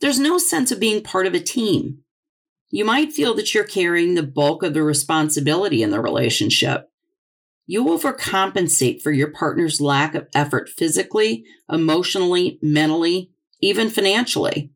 There's 0.00 0.18
no 0.18 0.36
sense 0.36 0.70
of 0.70 0.80
being 0.80 1.02
part 1.02 1.26
of 1.26 1.34
a 1.34 1.40
team. 1.40 2.00
You 2.70 2.84
might 2.84 3.12
feel 3.12 3.34
that 3.34 3.54
you're 3.54 3.64
carrying 3.64 4.14
the 4.14 4.22
bulk 4.22 4.62
of 4.62 4.74
the 4.74 4.82
responsibility 4.82 5.82
in 5.82 5.90
the 5.90 6.00
relationship. 6.00 6.88
You 7.66 7.84
overcompensate 7.86 9.02
for 9.02 9.12
your 9.12 9.30
partner's 9.30 9.80
lack 9.80 10.14
of 10.14 10.28
effort 10.34 10.68
physically, 10.68 11.44
emotionally, 11.70 12.58
mentally, 12.60 13.30
even 13.60 13.88
financially. 13.88 14.72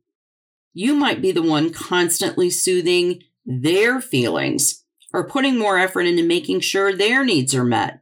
You 0.73 0.95
might 0.95 1.21
be 1.21 1.33
the 1.33 1.43
one 1.43 1.73
constantly 1.73 2.51
soothing 2.51 3.23
their 3.45 4.01
feelings 4.01 4.85
or 5.13 5.29
putting 5.29 5.59
more 5.59 5.79
effort 5.79 6.03
into 6.03 6.23
making 6.23 6.61
sure 6.61 6.93
their 6.93 7.25
needs 7.25 7.55
are 7.55 7.65
met 7.65 8.01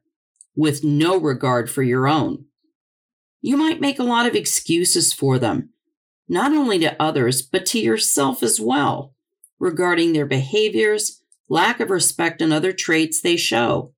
with 0.57 0.85
no 0.85 1.17
regard 1.17 1.71
for 1.71 1.83
your 1.83 2.07
own. 2.07 2.45
You 3.41 3.57
might 3.57 3.81
make 3.81 3.99
a 3.99 4.05
lot 4.05 4.27
of 4.27 4.35
excuses 4.35 5.13
for 5.13 5.39
them, 5.39 5.71
not 6.29 6.53
only 6.53 6.79
to 6.81 7.01
others, 7.03 7.43
but 7.43 7.67
to 7.67 7.79
yourself 7.79 8.43
as 8.43 8.61
well 8.61 9.15
regarding 9.59 10.13
their 10.13 10.27
behaviors, 10.27 11.23
lack 11.49 11.81
of 11.81 11.91
respect, 11.91 12.43
and 12.43 12.53
other 12.53 12.73
traits 12.73 13.21
they 13.21 13.37
show. 13.37 13.94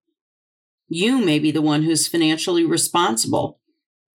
You 0.88 1.24
may 1.24 1.38
be 1.38 1.50
the 1.50 1.62
one 1.62 1.82
who's 1.82 2.06
financially 2.06 2.64
responsible, 2.64 3.58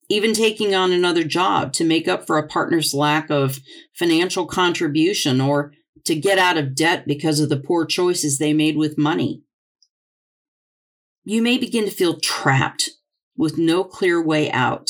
even 0.10 0.34
taking 0.34 0.74
on 0.74 0.92
another 0.92 1.24
job 1.24 1.74
to 1.74 1.84
make 1.84 2.08
up 2.08 2.25
for 2.25 2.38
a 2.38 2.48
partner's 2.48 2.94
lack 2.94 3.30
of 3.30 3.60
financial 3.94 4.46
contribution 4.46 5.42
or 5.42 5.74
to 6.06 6.16
get 6.16 6.40
out 6.40 6.58
of 6.58 6.75
debt 6.75 7.06
because 7.06 7.40
of 7.40 7.50
the 7.50 7.60
poor 7.60 7.86
choices 7.86 8.38
they 8.38 8.54
made 8.54 8.78
with 8.78 8.98
money. 8.98 9.44
You 11.24 11.42
may 11.42 11.58
begin 11.58 11.86
to 11.86 11.92
feel 11.92 12.20
trapped 12.20 12.90
with 13.36 13.58
no 13.58 13.84
clear 13.84 14.24
way 14.24 14.51
out. 14.51 14.90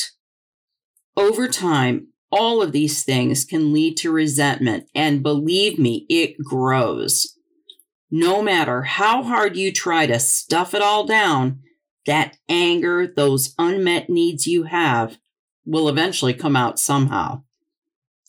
Over 1.16 1.48
time, 1.48 2.08
all 2.30 2.62
of 2.62 2.72
these 2.72 3.04
things 3.04 3.44
can 3.44 3.72
lead 3.72 3.96
to 3.98 4.10
resentment, 4.10 4.88
and 4.94 5.22
believe 5.22 5.78
me, 5.78 6.06
it 6.08 6.38
grows. 6.42 7.36
No 8.10 8.40
matter 8.40 8.82
how 8.82 9.22
hard 9.22 9.56
you 9.56 9.72
try 9.72 10.06
to 10.06 10.18
stuff 10.18 10.74
it 10.74 10.80
all 10.80 11.06
down, 11.06 11.60
that 12.06 12.36
anger, 12.48 13.06
those 13.06 13.54
unmet 13.58 14.10
needs 14.10 14.46
you 14.46 14.64
have, 14.64 15.18
will 15.64 15.88
eventually 15.88 16.34
come 16.34 16.56
out 16.56 16.78
somehow. 16.78 17.42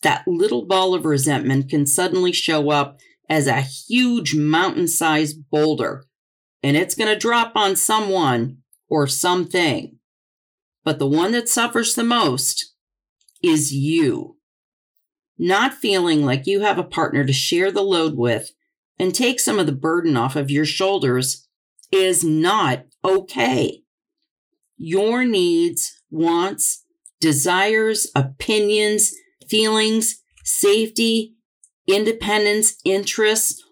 That 0.02 0.28
little 0.28 0.66
ball 0.66 0.94
of 0.94 1.06
resentment 1.06 1.70
can 1.70 1.86
suddenly 1.86 2.32
show 2.32 2.70
up 2.70 3.00
as 3.30 3.48
a 3.48 3.62
huge 3.62 4.36
mountain 4.36 4.88
sized 4.88 5.50
boulder, 5.50 6.06
and 6.62 6.78
it's 6.78 6.96
going 6.96 7.12
to 7.12 7.20
drop 7.20 7.54
on 7.56 7.76
someone 7.76 8.58
or 8.90 9.08
something. 9.08 9.98
But 10.84 11.00
the 11.00 11.08
one 11.08 11.32
that 11.32 11.50
suffers 11.50 11.96
the 11.96 12.04
most 12.04 12.74
is 13.42 13.74
you. 13.74 14.38
Not 15.38 15.74
feeling 15.74 16.24
like 16.24 16.46
you 16.46 16.60
have 16.62 16.78
a 16.78 16.84
partner 16.84 17.26
to 17.26 17.34
share 17.34 17.72
the 17.72 17.82
load 17.82 18.16
with 18.16 18.52
and 19.00 19.16
take 19.16 19.40
some 19.40 19.58
of 19.58 19.66
the 19.66 19.72
burden 19.72 20.16
off 20.16 20.36
of 20.36 20.52
your 20.52 20.66
shoulders 20.66 21.48
is 21.92 22.24
not 22.24 22.86
okay. 23.04 23.82
Your 24.78 25.26
needs, 25.26 26.02
wants, 26.10 26.86
desires, 27.20 28.08
opinions, 28.16 29.14
feelings, 29.48 30.22
safety, 30.44 31.36
independence, 31.88 32.76
interests 32.84 33.64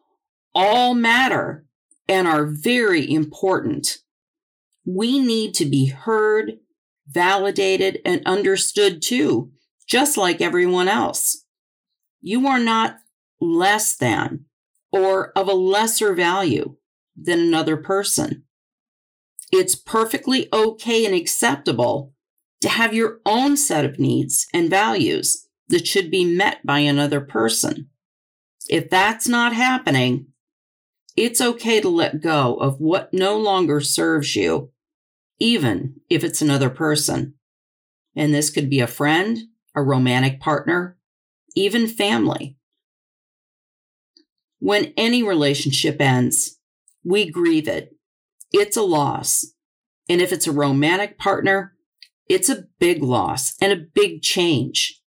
all 0.53 0.93
matter 0.93 1.65
and 2.07 2.27
are 2.27 2.45
very 2.45 3.09
important. 3.09 3.99
We 4.85 5.19
need 5.19 5.53
to 5.55 5.65
be 5.65 5.87
heard, 5.87 6.53
validated, 7.07 7.99
and 8.05 8.21
understood 8.25 9.01
too 9.01 9.51
just 9.91 10.15
like 10.15 10.39
everyone 10.39 10.87
else. 10.87 11.43
You 12.21 12.47
are 12.47 12.59
not 12.59 12.95
less 13.41 13.97
than 13.97 14.45
or 14.91 15.37
of 15.37 15.49
a 15.49 15.53
lesser 15.53 16.13
value 16.13 16.77
than 17.15 17.39
another 17.39 17.75
person. 17.75 18.43
It's 19.51 19.75
perfectly 19.75 20.47
okay 20.53 21.05
and 21.05 21.13
acceptable 21.13 22.13
to 22.61 22.69
have 22.69 22.93
your 22.93 23.19
own 23.25 23.57
set 23.57 23.85
of 23.85 23.99
needs 23.99 24.47
and 24.53 24.69
values 24.69 25.47
that 25.67 25.87
should 25.87 26.11
be 26.11 26.23
met 26.23 26.65
by 26.65 26.79
another 26.79 27.21
person. 27.21 27.89
If 28.69 28.89
that's 28.89 29.27
not 29.27 29.53
happening, 29.53 30.27
it's 31.17 31.41
okay 31.41 31.81
to 31.81 31.89
let 31.89 32.21
go 32.21 32.55
of 32.55 32.79
what 32.79 33.13
no 33.13 33.37
longer 33.37 33.81
serves 33.81 34.35
you, 34.35 34.71
even 35.39 35.95
if 36.09 36.23
it's 36.23 36.41
another 36.41 36.69
person. 36.69 37.33
And 38.15 38.33
this 38.33 38.49
could 38.49 38.69
be 38.69 38.79
a 38.79 38.87
friend, 38.87 39.37
a 39.75 39.81
romantic 39.81 40.39
partner, 40.39 40.97
even 41.55 41.87
family. 41.87 42.57
When 44.59 44.93
any 44.95 45.23
relationship 45.23 45.99
ends, 45.99 46.59
we 47.03 47.29
grieve 47.29 47.67
it. 47.67 47.90
It's 48.51 48.77
a 48.77 48.81
loss. 48.81 49.45
And 50.09 50.21
if 50.21 50.31
it's 50.31 50.47
a 50.47 50.51
romantic 50.51 51.17
partner, 51.17 51.73
it's 52.27 52.49
a 52.49 52.65
big 52.79 53.01
loss 53.03 53.55
and 53.61 53.71
a 53.71 53.85
big 53.93 54.21
change. 54.21 55.01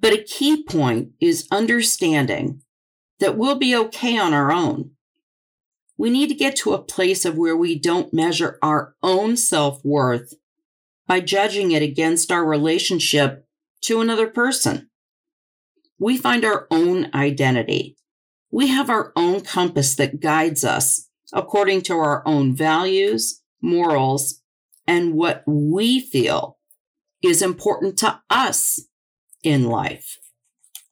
But 0.00 0.12
a 0.12 0.22
key 0.22 0.64
point 0.64 1.10
is 1.20 1.46
understanding 1.52 2.62
that 3.20 3.36
we'll 3.36 3.58
be 3.58 3.76
okay 3.76 4.18
on 4.18 4.32
our 4.34 4.50
own. 4.50 4.90
We 5.96 6.10
need 6.10 6.28
to 6.28 6.34
get 6.34 6.56
to 6.56 6.72
a 6.72 6.82
place 6.82 7.24
of 7.24 7.36
where 7.36 7.56
we 7.56 7.78
don't 7.78 8.12
measure 8.12 8.58
our 8.62 8.96
own 9.02 9.36
self 9.36 9.84
worth 9.84 10.34
by 11.06 11.20
judging 11.20 11.70
it 11.70 11.82
against 11.82 12.32
our 12.32 12.44
relationship 12.44 13.46
to 13.82 14.00
another 14.00 14.26
person. 14.26 14.90
We 15.98 16.16
find 16.16 16.44
our 16.44 16.66
own 16.70 17.10
identity, 17.14 17.96
We 18.50 18.66
have 18.68 18.90
our 18.90 19.12
own 19.14 19.42
compass 19.42 19.94
that 19.96 20.20
guides 20.20 20.64
us 20.64 21.08
according 21.32 21.82
to 21.82 21.94
our 21.94 22.22
own 22.26 22.54
values, 22.54 23.42
morals, 23.60 24.42
and 24.86 25.14
what 25.14 25.42
we 25.46 26.00
feel 26.00 26.58
is 27.22 27.42
important 27.42 27.96
to 27.98 28.20
us 28.28 28.80
in 29.42 29.64
life. 29.64 30.18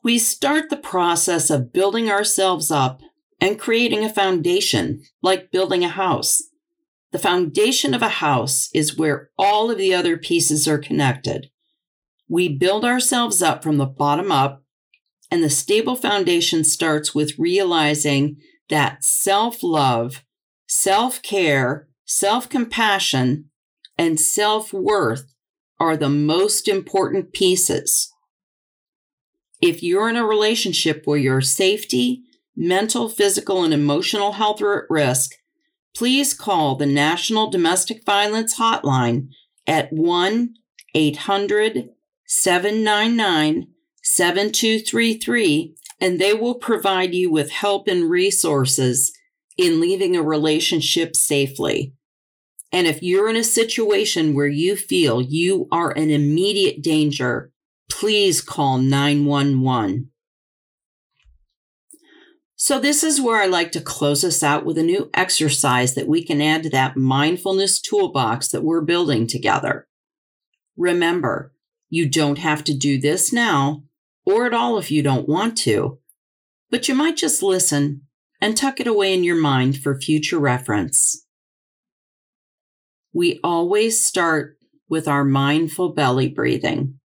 We 0.03 0.19
start 0.19 0.71
the 0.71 0.77
process 0.77 1.51
of 1.51 1.73
building 1.73 2.11
ourselves 2.11 2.71
up 2.71 3.03
and 3.41 3.59
creating 3.59 4.05
a 4.05 4.13
foundation, 4.13 5.03
like 5.23 5.51
building 5.51 5.85
a 5.85 5.89
house. 5.89 6.43
The 7.13 7.19
foundation 7.19 7.93
of 7.95 8.03
a 8.03 8.09
house 8.09 8.69
is 8.73 8.97
where 8.97 9.31
all 9.37 9.71
of 9.71 9.79
the 9.79 9.93
other 9.95 10.17
pieces 10.17 10.69
are 10.69 10.79
connected. 10.79 11.51
We 12.29 12.49
build 12.49 12.85
ourselves 12.85 13.43
up 13.43 13.63
from 13.63 13.79
the 13.79 13.87
bottom 13.87 14.31
up, 14.31 14.63
and 15.31 15.43
the 15.43 15.51
stable 15.51 15.97
foundation 15.97 16.63
starts 16.63 17.15
with 17.15 17.39
realizing 17.39 18.37
that 18.69 19.03
self 19.03 19.63
love, 19.63 20.23
self 20.71 21.21
care, 21.23 21.89
self 22.07 22.49
compassion, 22.49 23.51
and 23.99 24.21
self 24.21 24.73
worth 24.73 25.35
are 25.81 25.97
the 25.97 26.09
most 26.09 26.69
important 26.69 27.33
pieces. 27.33 28.13
If 29.61 29.83
you're 29.83 30.09
in 30.09 30.17
a 30.17 30.25
relationship 30.25 31.03
where 31.05 31.19
your 31.19 31.41
safety, 31.41 32.23
mental, 32.57 33.09
physical, 33.09 33.65
and 33.65 33.75
emotional 33.75 34.33
health 34.33 34.63
are 34.63 34.85
at 34.85 34.91
risk, 34.91 35.33
please 35.97 36.33
call 36.33 36.77
the 36.77 36.87
National 36.87 37.51
Domestic 37.51 38.05
Violence 38.07 38.57
Hotline 38.59 39.29
at 39.67 39.93
1 39.93 40.55
800 40.95 41.89
799 42.27 43.67
7233 44.03 45.75
and 46.01 46.19
they 46.19 46.33
will 46.33 46.55
provide 46.55 47.15
you 47.15 47.31
with 47.31 47.51
help 47.51 47.87
and 47.87 48.09
resources 48.09 49.13
in 49.61 49.79
leaving 49.79 50.17
a 50.17 50.23
relationship 50.23 51.15
safely. 51.15 51.93
And 52.73 52.87
if 52.87 53.03
you're 53.03 53.29
in 53.29 53.37
a 53.37 53.45
situation 53.45 54.33
where 54.33 54.47
you 54.47 54.75
feel 54.75 55.21
you 55.21 55.69
are 55.71 55.93
in 55.93 56.09
immediate 56.09 56.83
danger, 56.83 57.53
please 57.91 58.41
call 58.41 58.79
911. 58.79 60.11
So, 62.57 62.79
this 62.79 63.05
is 63.05 63.21
where 63.21 63.43
I 63.43 63.47
like 63.47 63.71
to 63.73 63.83
close 63.83 64.25
us 64.25 64.43
out 64.43 64.65
with 64.65 64.79
a 64.79 64.83
new 64.83 65.11
exercise 65.13 65.95
that 65.95 66.09
we 66.09 66.25
can 66.25 66.41
add 66.41 66.63
to 66.63 66.71
that 66.71 66.97
mindfulness 66.97 67.81
toolbox 67.81 68.49
that 68.49 68.65
we're 68.65 68.83
building 68.83 69.27
together. 69.27 69.89
Remember, 70.77 71.53
you 71.91 72.09
don't 72.09 72.39
have 72.39 72.65
to 72.65 72.75
do 72.75 72.99
this 72.99 73.31
now, 73.31 73.83
or 74.25 74.47
at 74.47 74.55
all 74.55 74.79
if 74.79 74.91
you 74.91 75.03
don't 75.03 75.29
want 75.29 75.57
to, 75.59 75.99
but 76.71 76.89
you 76.89 76.95
might 76.95 77.17
just 77.17 77.43
listen 77.43 78.03
and 78.41 78.57
tuck 78.57 78.81
it 78.81 78.87
away 78.87 79.15
in 79.15 79.25
your 79.25 79.37
mind 79.37 79.77
for 79.79 80.01
future 80.01 80.39
reference. 80.39 81.27
We 83.13 83.41
always 83.43 84.05
start 84.05 84.57
with 84.89 85.09
our 85.09 85.25
mindful 85.25 85.93
belly 85.93 86.29
breathing. 86.29 87.01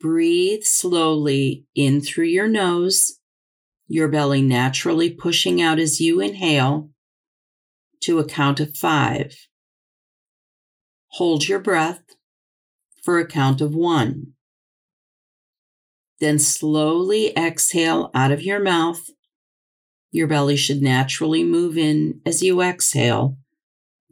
Breathe 0.00 0.64
slowly 0.64 1.64
in 1.74 2.00
through 2.00 2.26
your 2.26 2.48
nose 2.48 3.18
your 3.86 4.08
belly 4.08 4.42
naturally 4.42 5.10
pushing 5.10 5.60
out 5.60 5.78
as 5.78 6.00
you 6.00 6.20
inhale 6.20 6.90
to 8.00 8.18
a 8.18 8.24
count 8.24 8.60
of 8.60 8.76
five. 8.76 9.34
Hold 11.08 11.46
your 11.46 11.58
breath 11.58 12.02
for 13.02 13.18
a 13.18 13.26
count 13.26 13.60
of 13.60 13.74
one. 13.74 14.32
Then 16.20 16.38
slowly 16.38 17.36
exhale 17.36 18.10
out 18.14 18.32
of 18.32 18.42
your 18.42 18.60
mouth. 18.60 19.10
Your 20.14 20.28
belly 20.28 20.54
should 20.54 20.80
naturally 20.80 21.42
move 21.42 21.76
in 21.76 22.20
as 22.24 22.40
you 22.40 22.62
exhale 22.62 23.36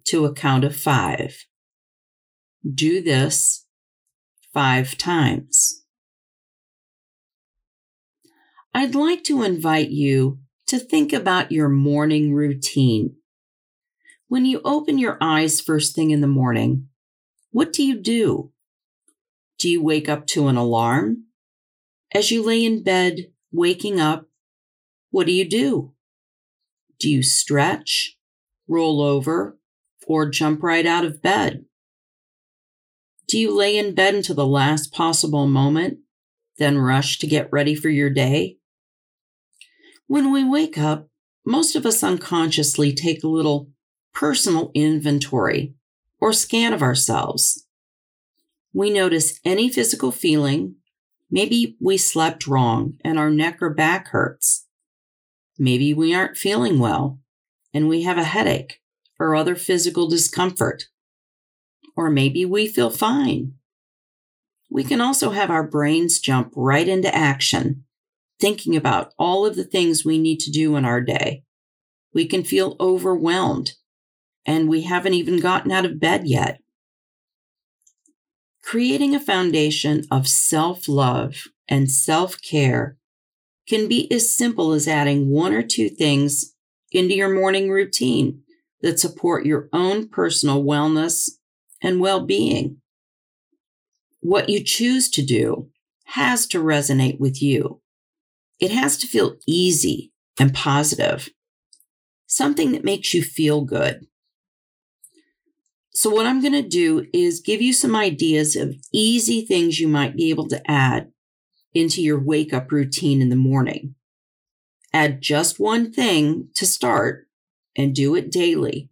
to 0.07 0.25
a 0.25 0.35
count 0.35 0.65
of 0.65 0.75
five. 0.75 1.47
Do 2.69 3.01
this 3.01 3.67
five 4.53 4.99
times. 4.99 5.85
I'd 8.75 8.97
like 8.97 9.23
to 9.27 9.45
invite 9.45 9.91
you 9.91 10.41
to 10.67 10.81
think 10.81 11.13
about 11.13 11.53
your 11.53 11.69
morning 11.69 12.35
routine. 12.35 13.15
When 14.27 14.45
you 14.45 14.61
open 14.65 14.99
your 14.99 15.19
eyes 15.21 15.61
first 15.61 15.95
thing 15.95 16.11
in 16.11 16.21
the 16.21 16.27
morning, 16.27 16.89
what 17.53 17.73
do 17.73 17.85
you 17.85 17.97
do? 17.97 18.51
Do 19.57 19.69
you 19.69 19.81
wake 19.81 20.09
up 20.09 20.27
to 20.29 20.49
an 20.49 20.57
alarm? 20.57 21.27
As 22.13 22.33
you 22.33 22.43
lay 22.43 22.65
in 22.65 22.83
bed, 22.83 23.31
waking 23.53 24.01
up, 24.01 24.27
what 25.13 25.27
do 25.27 25.33
you 25.33 25.49
do? 25.49 25.92
Do 27.03 27.11
you 27.11 27.25
stretch, 27.25 28.17
roll 28.69 29.03
over, 29.03 29.59
or 30.07 30.31
jump 30.31 30.63
right 30.63 30.87
out 30.87 31.05
of 31.05 31.21
bed? 31.21 31.65
Do 33.27 33.41
you 33.41 33.53
lay 33.53 33.77
in 33.77 33.93
bed 33.93 34.15
until 34.15 34.37
the 34.37 34.47
last 34.47 34.93
possible 34.93 35.49
moment, 35.49 35.99
then 36.59 36.79
rush 36.79 37.19
to 37.19 37.27
get 37.27 37.53
ready 37.53 37.75
for 37.75 37.89
your 37.89 38.09
day? 38.09 38.59
When 40.07 40.31
we 40.31 40.45
wake 40.45 40.79
up, 40.79 41.09
most 41.45 41.75
of 41.75 41.85
us 41.85 42.05
unconsciously 42.05 42.95
take 42.95 43.25
a 43.25 43.29
little 43.29 43.71
personal 44.15 44.71
inventory 44.73 45.75
or 46.21 46.33
scan 46.33 46.73
of 46.73 46.83
ourselves. 46.83 47.67
We 48.73 48.91
notice 48.91 49.41
any 49.45 49.69
physical 49.69 50.13
feeling. 50.13 50.77
Maybe 51.29 51.77
we 51.81 51.97
slept 51.97 52.47
wrong 52.47 52.95
and 53.03 53.19
our 53.19 53.31
neck 53.31 53.61
or 53.61 53.71
back 53.71 54.11
hurts. 54.11 54.62
Maybe 55.59 55.95
we 55.95 56.15
aren't 56.15 56.37
feeling 56.37 56.79
well 56.79 57.21
and 57.75 57.89
we 57.89 58.03
have 58.03 58.19
a 58.19 58.25
headache 58.25 58.81
or 59.19 59.35
other 59.35 59.55
physical 59.55 60.09
discomfort. 60.09 60.85
Or 61.97 62.11
maybe 62.11 62.45
we 62.45 62.67
feel 62.67 62.91
fine. 62.91 63.55
We 64.71 64.85
can 64.85 65.01
also 65.01 65.31
have 65.31 65.51
our 65.51 65.67
brains 65.67 66.19
jump 66.19 66.53
right 66.57 66.89
into 66.89 67.15
action 67.15 67.85
thinking 68.41 68.75
about 68.75 69.13
all 69.19 69.47
of 69.47 69.55
the 69.55 69.65
things 69.65 70.05
we 70.05 70.19
need 70.19 70.41
to 70.41 70.51
do 70.51 70.75
in 70.75 70.85
our 70.85 71.01
day. 71.01 71.45
We 72.13 72.27
can 72.27 72.43
feel 72.43 72.77
overwhelmed 72.81 73.75
and 74.45 74.69
we 74.69 74.83
haven't 74.83 75.15
even 75.15 75.39
gotten 75.39 75.71
out 75.71 75.85
of 75.85 76.01
bed 76.01 76.27
yet. 76.27 76.59
Creating 78.63 79.15
a 79.15 79.21
foundation 79.21 80.05
of 80.11 80.27
self 80.27 80.89
love 80.89 81.45
and 81.69 81.91
self 81.91 82.41
care 82.43 82.97
can 83.69 83.89
be 83.89 84.11
as 84.13 84.35
simple 84.35 84.73
as 84.73 84.89
adding 84.89 85.31
one 85.31 85.53
or 85.53 85.63
two 85.63 85.89
things 85.89 86.55
into 86.91 87.15
your 87.15 87.33
morning 87.33 87.71
routine 87.71 88.43
that 88.81 88.99
support 88.99 89.47
your 89.47 89.69
own 89.73 90.09
personal 90.09 90.63
wellness 90.63 91.31
and 91.81 92.01
well 92.01 92.25
being. 92.25 92.79
What 94.21 94.49
you 94.49 94.63
choose 94.63 95.09
to 95.11 95.25
do 95.25 95.69
has 96.05 96.47
to 96.49 96.63
resonate 96.63 97.19
with 97.19 97.43
you 97.43 97.83
it 98.63 98.71
has 98.71 98.97
to 98.99 99.09
feel 99.09 99.35
easy 99.45 100.13
and 100.39 100.55
positive, 100.55 101.29
something 102.29 102.71
that 102.71 102.85
makes 102.85 103.13
you 103.13 103.21
feel 103.21 103.63
good. 103.63 104.07
So, 105.95 106.09
what 106.09 106.27
I'm 106.27 106.41
going 106.41 106.53
to 106.53 106.63
do 106.63 107.07
is 107.13 107.41
give 107.41 107.61
you 107.61 107.73
some 107.73 107.97
ideas 107.97 108.55
of 108.55 108.77
easy 108.93 109.45
things 109.45 109.81
you 109.81 109.89
might 109.89 110.17
be 110.17 110.31
able 110.31 110.47
to 110.49 110.71
add 110.71 111.12
into 111.75 112.03
your 112.03 112.21
wake 112.21 112.53
up 112.53 112.71
routine 112.71 113.23
in 113.23 113.29
the 113.29 113.37
morning. 113.37 113.95
Add 114.93 115.23
just 115.23 115.59
one 115.59 115.93
thing 115.93 116.49
to 116.55 116.67
start 116.67 117.27
and 117.77 117.95
do 117.95 118.15
it 118.15 118.31
daily. 118.31 118.91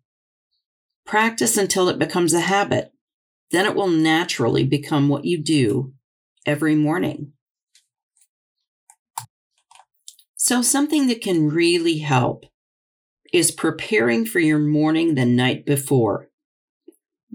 Practice 1.05 1.57
until 1.57 1.89
it 1.89 1.99
becomes 1.99 2.33
a 2.33 2.41
habit. 2.41 2.93
Then 3.51 3.67
it 3.67 3.75
will 3.75 3.89
naturally 3.89 4.65
become 4.65 5.09
what 5.09 5.25
you 5.25 5.37
do 5.37 5.93
every 6.47 6.75
morning. 6.75 7.33
So, 10.37 10.63
something 10.63 11.09
that 11.09 11.21
can 11.21 11.51
really 11.51 11.99
help 11.99 12.47
is 13.33 13.51
preparing 13.51 14.25
for 14.25 14.41
your 14.41 14.59
morning 14.59 15.15
the 15.15 15.27
night 15.27 15.67
before. 15.67 16.30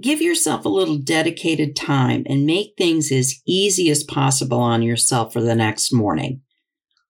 Give 0.01 0.21
yourself 0.21 0.65
a 0.65 0.69
little 0.69 0.97
dedicated 0.97 1.75
time 1.75 2.23
and 2.27 2.45
make 2.45 2.73
things 2.77 3.11
as 3.11 3.41
easy 3.45 3.89
as 3.89 4.03
possible 4.03 4.59
on 4.59 4.81
yourself 4.81 5.31
for 5.31 5.41
the 5.41 5.55
next 5.55 5.93
morning. 5.93 6.41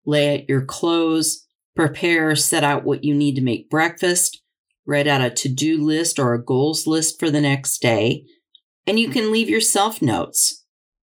Lay 0.07 0.39
out 0.39 0.49
your 0.49 0.65
clothes, 0.65 1.45
prepare, 1.75 2.37
set 2.37 2.63
out 2.63 2.85
what 2.85 3.05
you 3.05 3.15
need 3.15 3.35
to 3.35 3.43
make 3.43 3.69
breakfast, 3.69 4.43
write 4.87 5.07
out 5.09 5.21
a 5.21 5.29
to 5.31 5.49
do 5.49 5.85
list 5.85 6.19
or 6.19 6.35
a 6.35 6.45
goals 6.45 6.87
list 6.87 7.19
for 7.19 7.31
the 7.31 7.41
next 7.41 7.83
day, 7.83 8.25
and 8.87 8.99
you 8.99 9.11
can 9.11 9.33
leave 9.33 9.51
yourself 9.51 10.01
notes. 10.01 10.65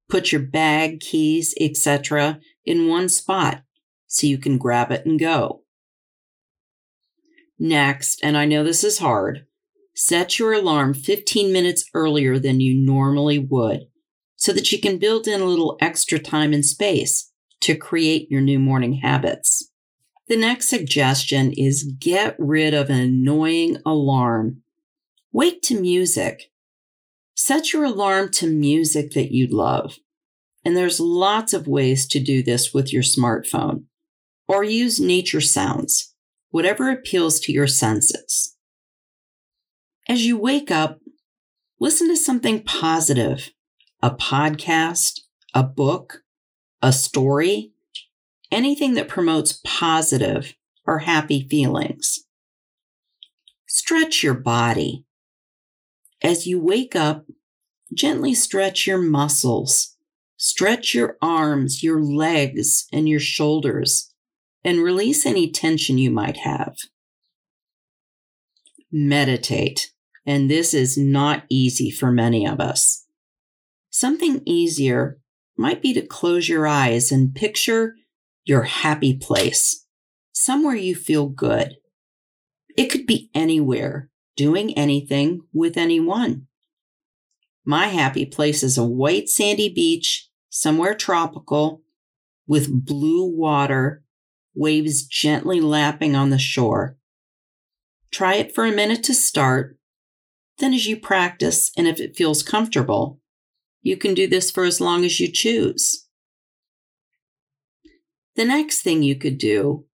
Put 0.09 0.31
your 0.31 0.41
bag, 0.41 0.99
keys, 0.99 1.55
etc. 1.59 2.39
in 2.65 2.89
one 2.89 3.07
spot 3.07 3.63
so 4.07 4.27
you 4.27 4.37
can 4.37 4.57
grab 4.57 4.91
it 4.91 5.05
and 5.05 5.17
go. 5.17 5.63
Next, 7.57 8.19
and 8.21 8.37
I 8.37 8.45
know 8.45 8.63
this 8.63 8.83
is 8.83 8.99
hard, 8.99 9.45
set 9.95 10.39
your 10.39 10.53
alarm 10.53 10.93
15 10.93 11.51
minutes 11.51 11.85
earlier 11.93 12.39
than 12.39 12.59
you 12.59 12.73
normally 12.73 13.39
would 13.39 13.87
so 14.35 14.51
that 14.53 14.71
you 14.71 14.79
can 14.79 14.97
build 14.97 15.27
in 15.27 15.39
a 15.39 15.45
little 15.45 15.77
extra 15.79 16.17
time 16.17 16.51
and 16.53 16.65
space 16.65 17.31
to 17.59 17.75
create 17.75 18.29
your 18.31 18.41
new 18.41 18.57
morning 18.57 18.93
habits. 18.93 19.69
The 20.27 20.37
next 20.37 20.69
suggestion 20.69 21.53
is 21.55 21.93
get 21.99 22.35
rid 22.39 22.73
of 22.73 22.89
an 22.89 22.99
annoying 22.99 23.77
alarm. 23.85 24.63
Wake 25.31 25.61
to 25.63 25.79
music. 25.79 26.51
Set 27.35 27.73
your 27.73 27.83
alarm 27.83 28.31
to 28.31 28.47
music 28.47 29.11
that 29.11 29.31
you 29.31 29.47
love. 29.47 29.97
And 30.65 30.75
there's 30.75 30.99
lots 30.99 31.53
of 31.53 31.67
ways 31.67 32.07
to 32.07 32.19
do 32.19 32.41
this 32.41 32.73
with 32.73 32.93
your 32.93 33.03
smartphone. 33.03 33.83
Or 34.47 34.63
use 34.63 34.99
nature 34.99 35.41
sounds, 35.41 36.13
whatever 36.49 36.89
appeals 36.89 37.39
to 37.41 37.51
your 37.51 37.67
senses. 37.67 38.55
As 40.11 40.25
you 40.25 40.37
wake 40.37 40.69
up, 40.69 40.99
listen 41.79 42.09
to 42.09 42.17
something 42.17 42.63
positive 42.63 43.51
a 44.03 44.11
podcast, 44.11 45.21
a 45.53 45.63
book, 45.63 46.23
a 46.81 46.91
story, 46.91 47.71
anything 48.51 48.95
that 48.95 49.07
promotes 49.07 49.61
positive 49.63 50.53
or 50.85 50.99
happy 50.99 51.47
feelings. 51.47 52.25
Stretch 53.65 54.21
your 54.21 54.33
body. 54.33 55.05
As 56.21 56.45
you 56.45 56.59
wake 56.59 56.93
up, 56.93 57.25
gently 57.93 58.33
stretch 58.33 58.85
your 58.85 58.97
muscles, 58.97 59.95
stretch 60.35 60.93
your 60.93 61.15
arms, 61.21 61.83
your 61.83 62.03
legs, 62.03 62.85
and 62.91 63.07
your 63.07 63.21
shoulders, 63.21 64.13
and 64.61 64.83
release 64.83 65.25
any 65.25 65.49
tension 65.49 65.97
you 65.97 66.11
might 66.11 66.35
have. 66.35 66.75
Meditate, 68.91 69.93
and 70.25 70.49
this 70.49 70.73
is 70.73 70.97
not 70.97 71.43
easy 71.49 71.89
for 71.89 72.11
many 72.11 72.47
of 72.47 72.59
us. 72.59 73.05
Something 73.89 74.41
easier 74.45 75.19
might 75.57 75.81
be 75.81 75.93
to 75.93 76.01
close 76.01 76.47
your 76.47 76.67
eyes 76.67 77.11
and 77.11 77.35
picture 77.35 77.95
your 78.45 78.63
happy 78.63 79.15
place, 79.15 79.85
somewhere 80.31 80.75
you 80.75 80.95
feel 80.95 81.27
good. 81.27 81.77
It 82.77 82.87
could 82.87 83.05
be 83.05 83.29
anywhere, 83.33 84.09
doing 84.35 84.77
anything 84.77 85.41
with 85.53 85.77
anyone. 85.77 86.47
My 87.65 87.87
happy 87.87 88.25
place 88.25 88.63
is 88.63 88.77
a 88.77 88.83
white 88.83 89.29
sandy 89.29 89.69
beach, 89.69 90.29
somewhere 90.49 90.95
tropical, 90.95 91.83
with 92.47 92.85
blue 92.85 93.25
water, 93.25 94.03
waves 94.55 95.03
gently 95.03 95.61
lapping 95.61 96.15
on 96.15 96.31
the 96.31 96.39
shore. 96.39 96.97
Try 98.09 98.35
it 98.35 98.53
for 98.53 98.65
a 98.65 98.71
minute 98.71 99.03
to 99.03 99.13
start. 99.13 99.77
Then, 100.61 100.75
as 100.75 100.85
you 100.85 100.95
practice, 100.95 101.71
and 101.75 101.87
if 101.87 101.99
it 101.99 102.15
feels 102.15 102.43
comfortable, 102.43 103.19
you 103.81 103.97
can 103.97 104.13
do 104.13 104.27
this 104.27 104.51
for 104.51 104.63
as 104.63 104.79
long 104.79 105.03
as 105.03 105.19
you 105.19 105.27
choose. 105.27 106.07
The 108.35 108.45
next 108.45 108.83
thing 108.83 109.01
you 109.01 109.15
could 109.15 109.39
do 109.39 109.85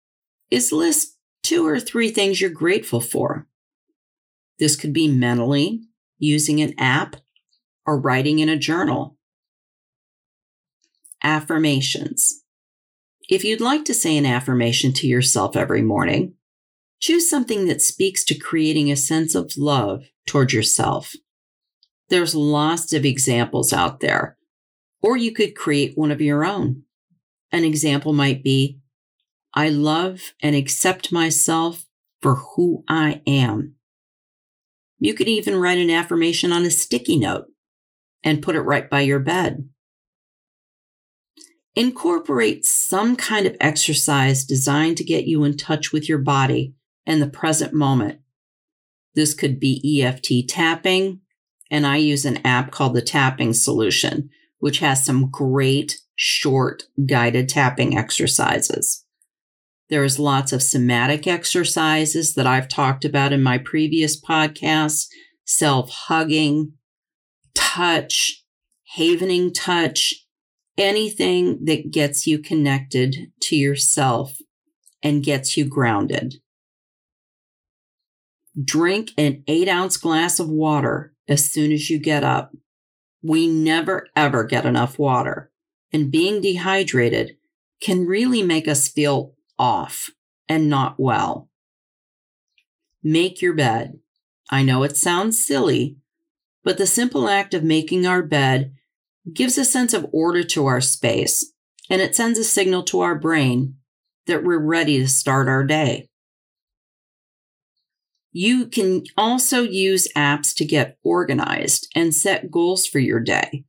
is 0.51 0.73
list 0.73 1.19
two 1.45 1.65
or 1.65 1.79
three 1.79 2.11
things 2.11 2.41
you're 2.41 2.51
grateful 2.51 3.01
for. 3.01 3.47
This 4.59 4.75
could 4.75 4.93
be 4.93 5.07
mentally, 5.07 5.83
using 6.19 6.61
an 6.61 6.75
app, 6.79 7.15
or 7.87 8.01
writing 8.01 8.41
in 8.41 8.49
a 8.49 8.59
journal. 8.59 9.17
Affirmations. 11.23 12.43
If 13.29 13.45
you'd 13.45 13.61
like 13.61 13.85
to 13.85 13.95
say 13.95 14.17
an 14.17 14.27
affirmation 14.27 14.93
to 14.95 15.07
yourself 15.07 15.55
every 15.55 15.83
morning, 15.83 16.35
choose 16.99 17.31
something 17.31 17.67
that 17.67 17.83
speaks 17.83 18.25
to 18.25 18.35
creating 18.37 18.91
a 18.91 18.97
sense 18.97 19.37
of 19.37 19.57
love 19.57 20.07
toward 20.27 20.53
yourself. 20.53 21.15
There's 22.09 22.35
lots 22.35 22.93
of 22.93 23.05
examples 23.05 23.73
out 23.73 24.01
there, 24.01 24.37
or 25.03 25.17
you 25.17 25.33
could 25.33 25.57
create 25.57 25.97
one 25.97 26.11
of 26.11 26.21
your 26.21 26.45
own. 26.45 26.83
An 27.53 27.65
example 27.65 28.13
might 28.13 28.43
be 28.43 28.81
I 29.55 29.71
love 29.71 30.33
and 30.43 30.55
accept 30.55 31.11
myself 31.11 31.87
for 32.21 32.35
who 32.35 32.85
I 32.89 33.23
am. 33.27 33.75
You 34.99 35.15
could 35.15 35.29
even 35.29 35.57
write 35.57 35.79
an 35.79 35.91
affirmation 35.91 36.53
on 36.53 36.65
a 36.65 36.71
sticky 36.71 37.17
note 37.17 37.47
and 38.23 38.43
put 38.43 38.57
it 38.57 38.61
right 38.63 38.89
by 38.89 39.01
your 39.01 39.19
bed. 39.19 39.69
Incorporate 41.75 42.65
some 42.65 43.17
kind 43.17 43.47
of 43.47 43.57
exercise 43.61 44.45
designed 44.45 44.97
to 44.97 45.05
get 45.05 45.27
you 45.27 45.45
in 45.45 45.57
touch 45.57 45.93
with 45.93 46.09
your 46.09 46.19
body 46.19 46.75
and 47.05 47.21
the 47.21 47.29
present 47.29 47.73
moment. 47.73 48.21
This 49.17 49.33
could 49.35 49.59
be 49.59 50.03
EFT 50.03 50.47
tapping, 50.49 51.21
and 51.71 51.87
I 51.87 51.97
use 51.97 52.25
an 52.25 52.47
app 52.47 52.71
called 52.71 52.95
the 52.95 53.03
Tapping 53.03 53.55
Solution, 53.55 54.29
which 54.59 54.79
has 54.79 55.05
some 55.05 55.31
great 55.31 55.97
short 56.15 56.85
guided 57.07 57.49
tapping 57.49 57.97
exercises. 57.97 59.05
There's 59.89 60.19
lots 60.19 60.53
of 60.53 60.63
somatic 60.63 61.27
exercises 61.27 62.35
that 62.35 62.47
I've 62.47 62.69
talked 62.69 63.05
about 63.05 63.33
in 63.33 63.43
my 63.43 63.57
previous 63.57 64.21
podcasts, 64.21 65.07
self 65.45 65.91
hugging, 65.91 66.73
touch, 67.55 68.45
havening 68.97 69.53
touch, 69.53 70.15
anything 70.77 71.65
that 71.65 71.91
gets 71.91 72.27
you 72.27 72.39
connected 72.39 73.33
to 73.43 73.57
yourself 73.57 74.37
and 75.03 75.25
gets 75.25 75.57
you 75.57 75.65
grounded. 75.65 76.35
Drink 78.63 79.11
an 79.19 79.43
eight 79.47 79.69
ounce 79.69 79.97
glass 79.97 80.41
of 80.41 80.49
water 80.49 81.15
as 81.29 81.51
soon 81.51 81.73
as 81.73 81.91
you 81.91 81.99
get 81.99 82.25
up. 82.25 82.53
We 83.23 83.47
never 83.47 84.09
ever 84.17 84.45
get 84.45 84.65
enough 84.65 84.99
water, 84.99 85.51
and 85.93 86.11
being 86.11 86.41
dehydrated 86.41 87.37
can 87.83 88.07
really 88.07 88.43
make 88.43 88.67
us 88.67 88.89
feel 88.89 89.35
off 89.59 90.11
and 90.49 90.71
not 90.71 90.99
well. 90.99 91.51
Make 93.03 93.43
your 93.43 93.53
bed. 93.53 93.99
I 94.51 94.63
know 94.63 94.85
it 94.85 94.97
sounds 94.97 95.45
silly, 95.45 95.99
but 96.65 96.79
the 96.79 96.87
simple 96.87 97.29
act 97.29 97.53
of 97.53 97.63
making 97.63 98.07
our 98.07 98.23
bed 98.23 98.73
gives 99.33 99.59
a 99.59 99.65
sense 99.65 99.93
of 99.93 100.07
order 100.13 100.43
to 100.45 100.67
our 100.67 100.81
space, 100.81 101.53
and 101.91 102.01
it 102.01 102.17
sends 102.17 102.39
a 102.39 102.45
signal 102.45 102.85
to 102.85 103.01
our 103.01 103.19
brain 103.19 103.77
that 104.27 104.45
we're 104.45 104.59
ready 104.59 104.99
to 104.99 105.09
start 105.09 105.49
our 105.49 105.65
day. 105.65 106.09
You 108.39 108.67
can 108.67 109.05
also 109.17 109.63
use 109.63 110.09
apps 110.15 110.55
to 110.57 110.67
get 110.67 110.99
organized 111.03 111.91
and 111.95 112.15
set 112.15 112.51
goals 112.51 112.85
for 112.87 112.99
your 112.99 113.19
day. 113.19 113.65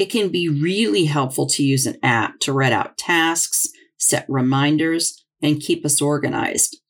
It 0.00 0.06
can 0.06 0.30
be 0.30 0.48
really 0.48 1.04
helpful 1.04 1.46
to 1.50 1.62
use 1.62 1.86
an 1.86 1.96
app 2.02 2.40
to 2.40 2.52
write 2.52 2.72
out 2.72 2.98
tasks, 2.98 3.68
set 3.98 4.26
reminders, 4.28 5.24
and 5.40 5.60
keep 5.60 5.86
us 5.86 6.02
organized. 6.02 6.80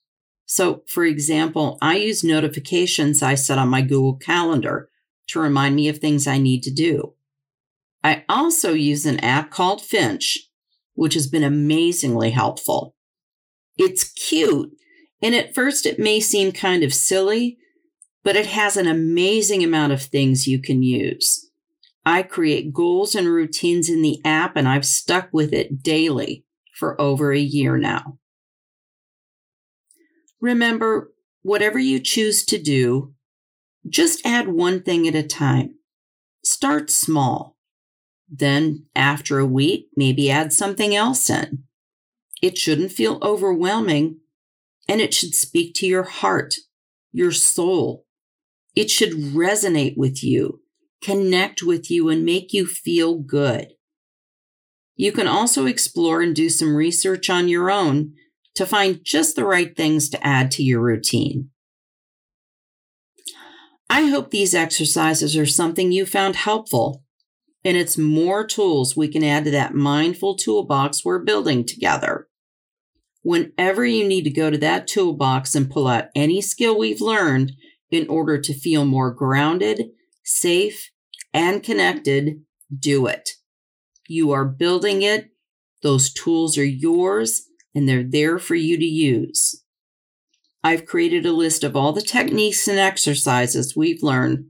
So, 0.46 0.82
for 0.86 1.04
example, 1.04 1.76
I 1.82 1.96
use 1.96 2.24
notifications 2.24 3.22
I 3.22 3.34
set 3.34 3.58
on 3.58 3.68
my 3.68 3.82
Google 3.82 4.16
Calendar 4.16 4.88
to 5.26 5.40
remind 5.40 5.76
me 5.76 5.90
of 5.90 5.98
things 5.98 6.26
I 6.26 6.38
need 6.38 6.62
to 6.62 6.70
do. 6.70 7.12
I 8.02 8.24
also 8.30 8.72
use 8.72 9.04
an 9.04 9.20
app 9.20 9.50
called 9.50 9.82
Finch, 9.82 10.48
which 10.94 11.12
has 11.12 11.26
been 11.26 11.44
amazingly 11.44 12.30
helpful. 12.30 12.94
It's 13.76 14.10
cute, 14.10 14.72
and 15.22 15.34
at 15.34 15.54
first 15.54 15.86
it 15.86 15.98
may 15.98 16.20
seem 16.20 16.52
kind 16.52 16.82
of 16.82 16.94
silly, 16.94 17.58
but 18.22 18.36
it 18.36 18.46
has 18.46 18.76
an 18.76 18.86
amazing 18.86 19.64
amount 19.64 19.92
of 19.92 20.02
things 20.02 20.46
you 20.46 20.60
can 20.60 20.82
use. 20.82 21.50
I 22.04 22.22
create 22.22 22.72
goals 22.72 23.14
and 23.14 23.28
routines 23.28 23.90
in 23.90 24.02
the 24.02 24.20
app, 24.24 24.56
and 24.56 24.66
I've 24.66 24.86
stuck 24.86 25.28
with 25.32 25.52
it 25.52 25.82
daily 25.82 26.44
for 26.74 26.98
over 27.00 27.32
a 27.32 27.38
year 27.38 27.76
now. 27.76 28.18
Remember, 30.40 31.12
whatever 31.42 31.78
you 31.78 32.00
choose 32.00 32.44
to 32.46 32.58
do, 32.58 33.14
just 33.88 34.24
add 34.24 34.48
one 34.48 34.82
thing 34.82 35.06
at 35.06 35.14
a 35.14 35.22
time. 35.22 35.76
Start 36.42 36.90
small. 36.90 37.56
Then, 38.28 38.86
after 38.94 39.38
a 39.38 39.46
week, 39.46 39.88
maybe 39.96 40.30
add 40.30 40.52
something 40.52 40.94
else 40.94 41.28
in. 41.28 41.64
It 42.40 42.56
shouldn't 42.56 42.92
feel 42.92 43.18
overwhelming, 43.22 44.19
and 44.90 45.00
it 45.00 45.14
should 45.14 45.36
speak 45.36 45.72
to 45.72 45.86
your 45.86 46.02
heart, 46.02 46.56
your 47.12 47.30
soul. 47.30 48.06
It 48.74 48.90
should 48.90 49.12
resonate 49.12 49.96
with 49.96 50.24
you, 50.24 50.62
connect 51.00 51.62
with 51.62 51.92
you, 51.92 52.08
and 52.08 52.24
make 52.24 52.52
you 52.52 52.66
feel 52.66 53.16
good. 53.16 53.74
You 54.96 55.12
can 55.12 55.28
also 55.28 55.66
explore 55.66 56.22
and 56.22 56.34
do 56.34 56.50
some 56.50 56.74
research 56.74 57.30
on 57.30 57.46
your 57.46 57.70
own 57.70 58.14
to 58.56 58.66
find 58.66 58.98
just 59.04 59.36
the 59.36 59.44
right 59.44 59.76
things 59.76 60.08
to 60.08 60.26
add 60.26 60.50
to 60.52 60.64
your 60.64 60.80
routine. 60.80 61.50
I 63.88 64.06
hope 64.06 64.30
these 64.32 64.56
exercises 64.56 65.36
are 65.36 65.46
something 65.46 65.92
you 65.92 66.04
found 66.04 66.34
helpful, 66.34 67.04
and 67.64 67.76
it's 67.76 67.96
more 67.96 68.44
tools 68.44 68.96
we 68.96 69.06
can 69.06 69.22
add 69.22 69.44
to 69.44 69.52
that 69.52 69.72
mindful 69.72 70.34
toolbox 70.34 71.04
we're 71.04 71.20
building 71.20 71.64
together. 71.64 72.26
Whenever 73.22 73.84
you 73.84 74.06
need 74.06 74.24
to 74.24 74.30
go 74.30 74.50
to 74.50 74.58
that 74.58 74.86
toolbox 74.86 75.54
and 75.54 75.70
pull 75.70 75.86
out 75.86 76.08
any 76.14 76.40
skill 76.40 76.78
we've 76.78 77.00
learned 77.00 77.52
in 77.90 78.08
order 78.08 78.38
to 78.38 78.54
feel 78.54 78.84
more 78.84 79.10
grounded, 79.10 79.90
safe, 80.24 80.90
and 81.34 81.62
connected, 81.62 82.42
do 82.76 83.06
it. 83.06 83.30
You 84.08 84.30
are 84.32 84.44
building 84.44 85.02
it. 85.02 85.30
Those 85.82 86.12
tools 86.12 86.56
are 86.58 86.64
yours, 86.64 87.42
and 87.74 87.88
they're 87.88 88.04
there 88.04 88.38
for 88.38 88.54
you 88.54 88.76
to 88.76 88.84
use. 88.84 89.62
I've 90.62 90.86
created 90.86 91.24
a 91.24 91.32
list 91.32 91.64
of 91.64 91.74
all 91.74 91.92
the 91.92 92.02
techniques 92.02 92.68
and 92.68 92.78
exercises 92.78 93.76
we've 93.76 94.02
learned 94.02 94.46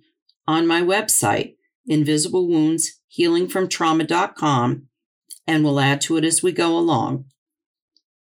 on 0.46 0.66
my 0.66 0.82
website, 0.82 1.54
Invisible 1.86 2.48
Wounds 2.48 3.00
Healing 3.06 3.48
from 3.48 3.68
Trauma.com, 3.68 4.88
and 5.46 5.64
will 5.64 5.80
add 5.80 6.00
to 6.02 6.16
it 6.16 6.24
as 6.24 6.42
we 6.42 6.52
go 6.52 6.76
along. 6.76 7.26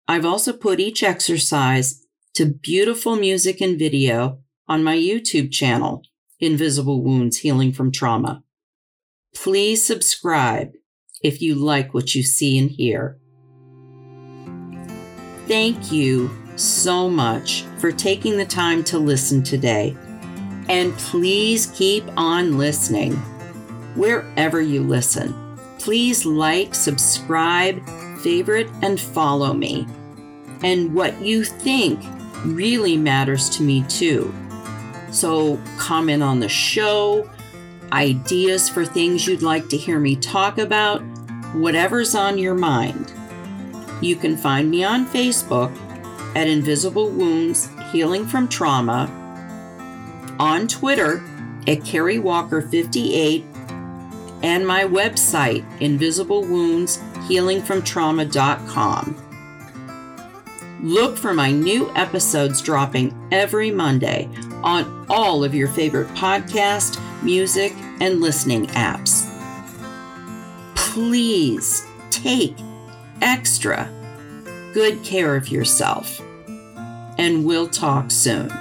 I've 0.08 0.24
also 0.24 0.52
put 0.52 0.80
each 0.80 1.02
exercise 1.02 2.04
to 2.34 2.46
beautiful 2.46 3.16
music 3.16 3.60
and 3.60 3.78
video 3.78 4.40
on 4.68 4.82
my 4.82 4.96
YouTube 4.96 5.52
channel, 5.52 6.02
Invisible 6.40 7.02
Wounds 7.02 7.38
Healing 7.38 7.72
from 7.72 7.92
Trauma. 7.92 8.42
Please 9.34 9.84
subscribe 9.84 10.72
if 11.22 11.40
you 11.40 11.54
like 11.54 11.94
what 11.94 12.14
you 12.14 12.22
see 12.22 12.58
and 12.58 12.70
hear. 12.70 13.18
Thank 15.46 15.92
you 15.92 16.30
so 16.56 17.08
much 17.08 17.64
for 17.78 17.92
taking 17.92 18.36
the 18.36 18.44
time 18.44 18.84
to 18.84 18.98
listen 18.98 19.42
today. 19.42 19.96
And 20.68 20.92
please 20.94 21.66
keep 21.74 22.04
on 22.16 22.58
listening 22.58 23.14
wherever 23.94 24.60
you 24.60 24.82
listen. 24.82 25.34
Please 25.78 26.24
like, 26.24 26.74
subscribe, 26.74 27.82
favorite, 28.22 28.68
and 28.82 29.00
follow 29.00 29.52
me. 29.52 29.86
And 30.62 30.94
what 30.94 31.20
you 31.20 31.44
think 31.44 32.00
really 32.44 32.96
matters 32.96 33.48
to 33.50 33.62
me 33.62 33.84
too. 33.88 34.32
So 35.10 35.60
comment 35.76 36.22
on 36.22 36.40
the 36.40 36.48
show, 36.48 37.28
ideas 37.92 38.68
for 38.68 38.84
things 38.84 39.26
you'd 39.26 39.42
like 39.42 39.68
to 39.68 39.76
hear 39.76 39.98
me 39.98 40.16
talk 40.16 40.58
about, 40.58 41.00
whatever's 41.54 42.14
on 42.14 42.38
your 42.38 42.54
mind. 42.54 43.12
You 44.00 44.16
can 44.16 44.36
find 44.36 44.70
me 44.70 44.84
on 44.84 45.06
Facebook 45.06 45.76
at 46.34 46.48
Invisible 46.48 47.10
Wounds 47.10 47.68
Healing 47.92 48.26
from 48.26 48.48
Trauma, 48.48 49.10
on 50.38 50.66
Twitter 50.66 51.22
at 51.68 51.80
Kerri 51.80 52.20
Walker 52.20 52.62
58, 52.62 53.44
and 54.42 54.66
my 54.66 54.84
website, 54.84 55.64
Invisible 55.80 56.42
Wounds 56.42 57.00
Healing 57.28 57.62
from 57.62 57.82
Trauma.com. 57.82 59.16
Look 60.82 61.16
for 61.16 61.32
my 61.32 61.52
new 61.52 61.90
episodes 61.94 62.60
dropping 62.60 63.16
every 63.30 63.70
Monday 63.70 64.28
on 64.64 65.06
all 65.08 65.44
of 65.44 65.54
your 65.54 65.68
favorite 65.68 66.08
podcast, 66.08 67.00
music, 67.22 67.72
and 68.00 68.20
listening 68.20 68.66
apps. 68.68 69.28
Please 70.74 71.86
take 72.10 72.56
extra 73.20 73.88
good 74.74 75.02
care 75.04 75.36
of 75.36 75.48
yourself, 75.48 76.20
and 77.18 77.44
we'll 77.44 77.68
talk 77.68 78.10
soon. 78.10 78.52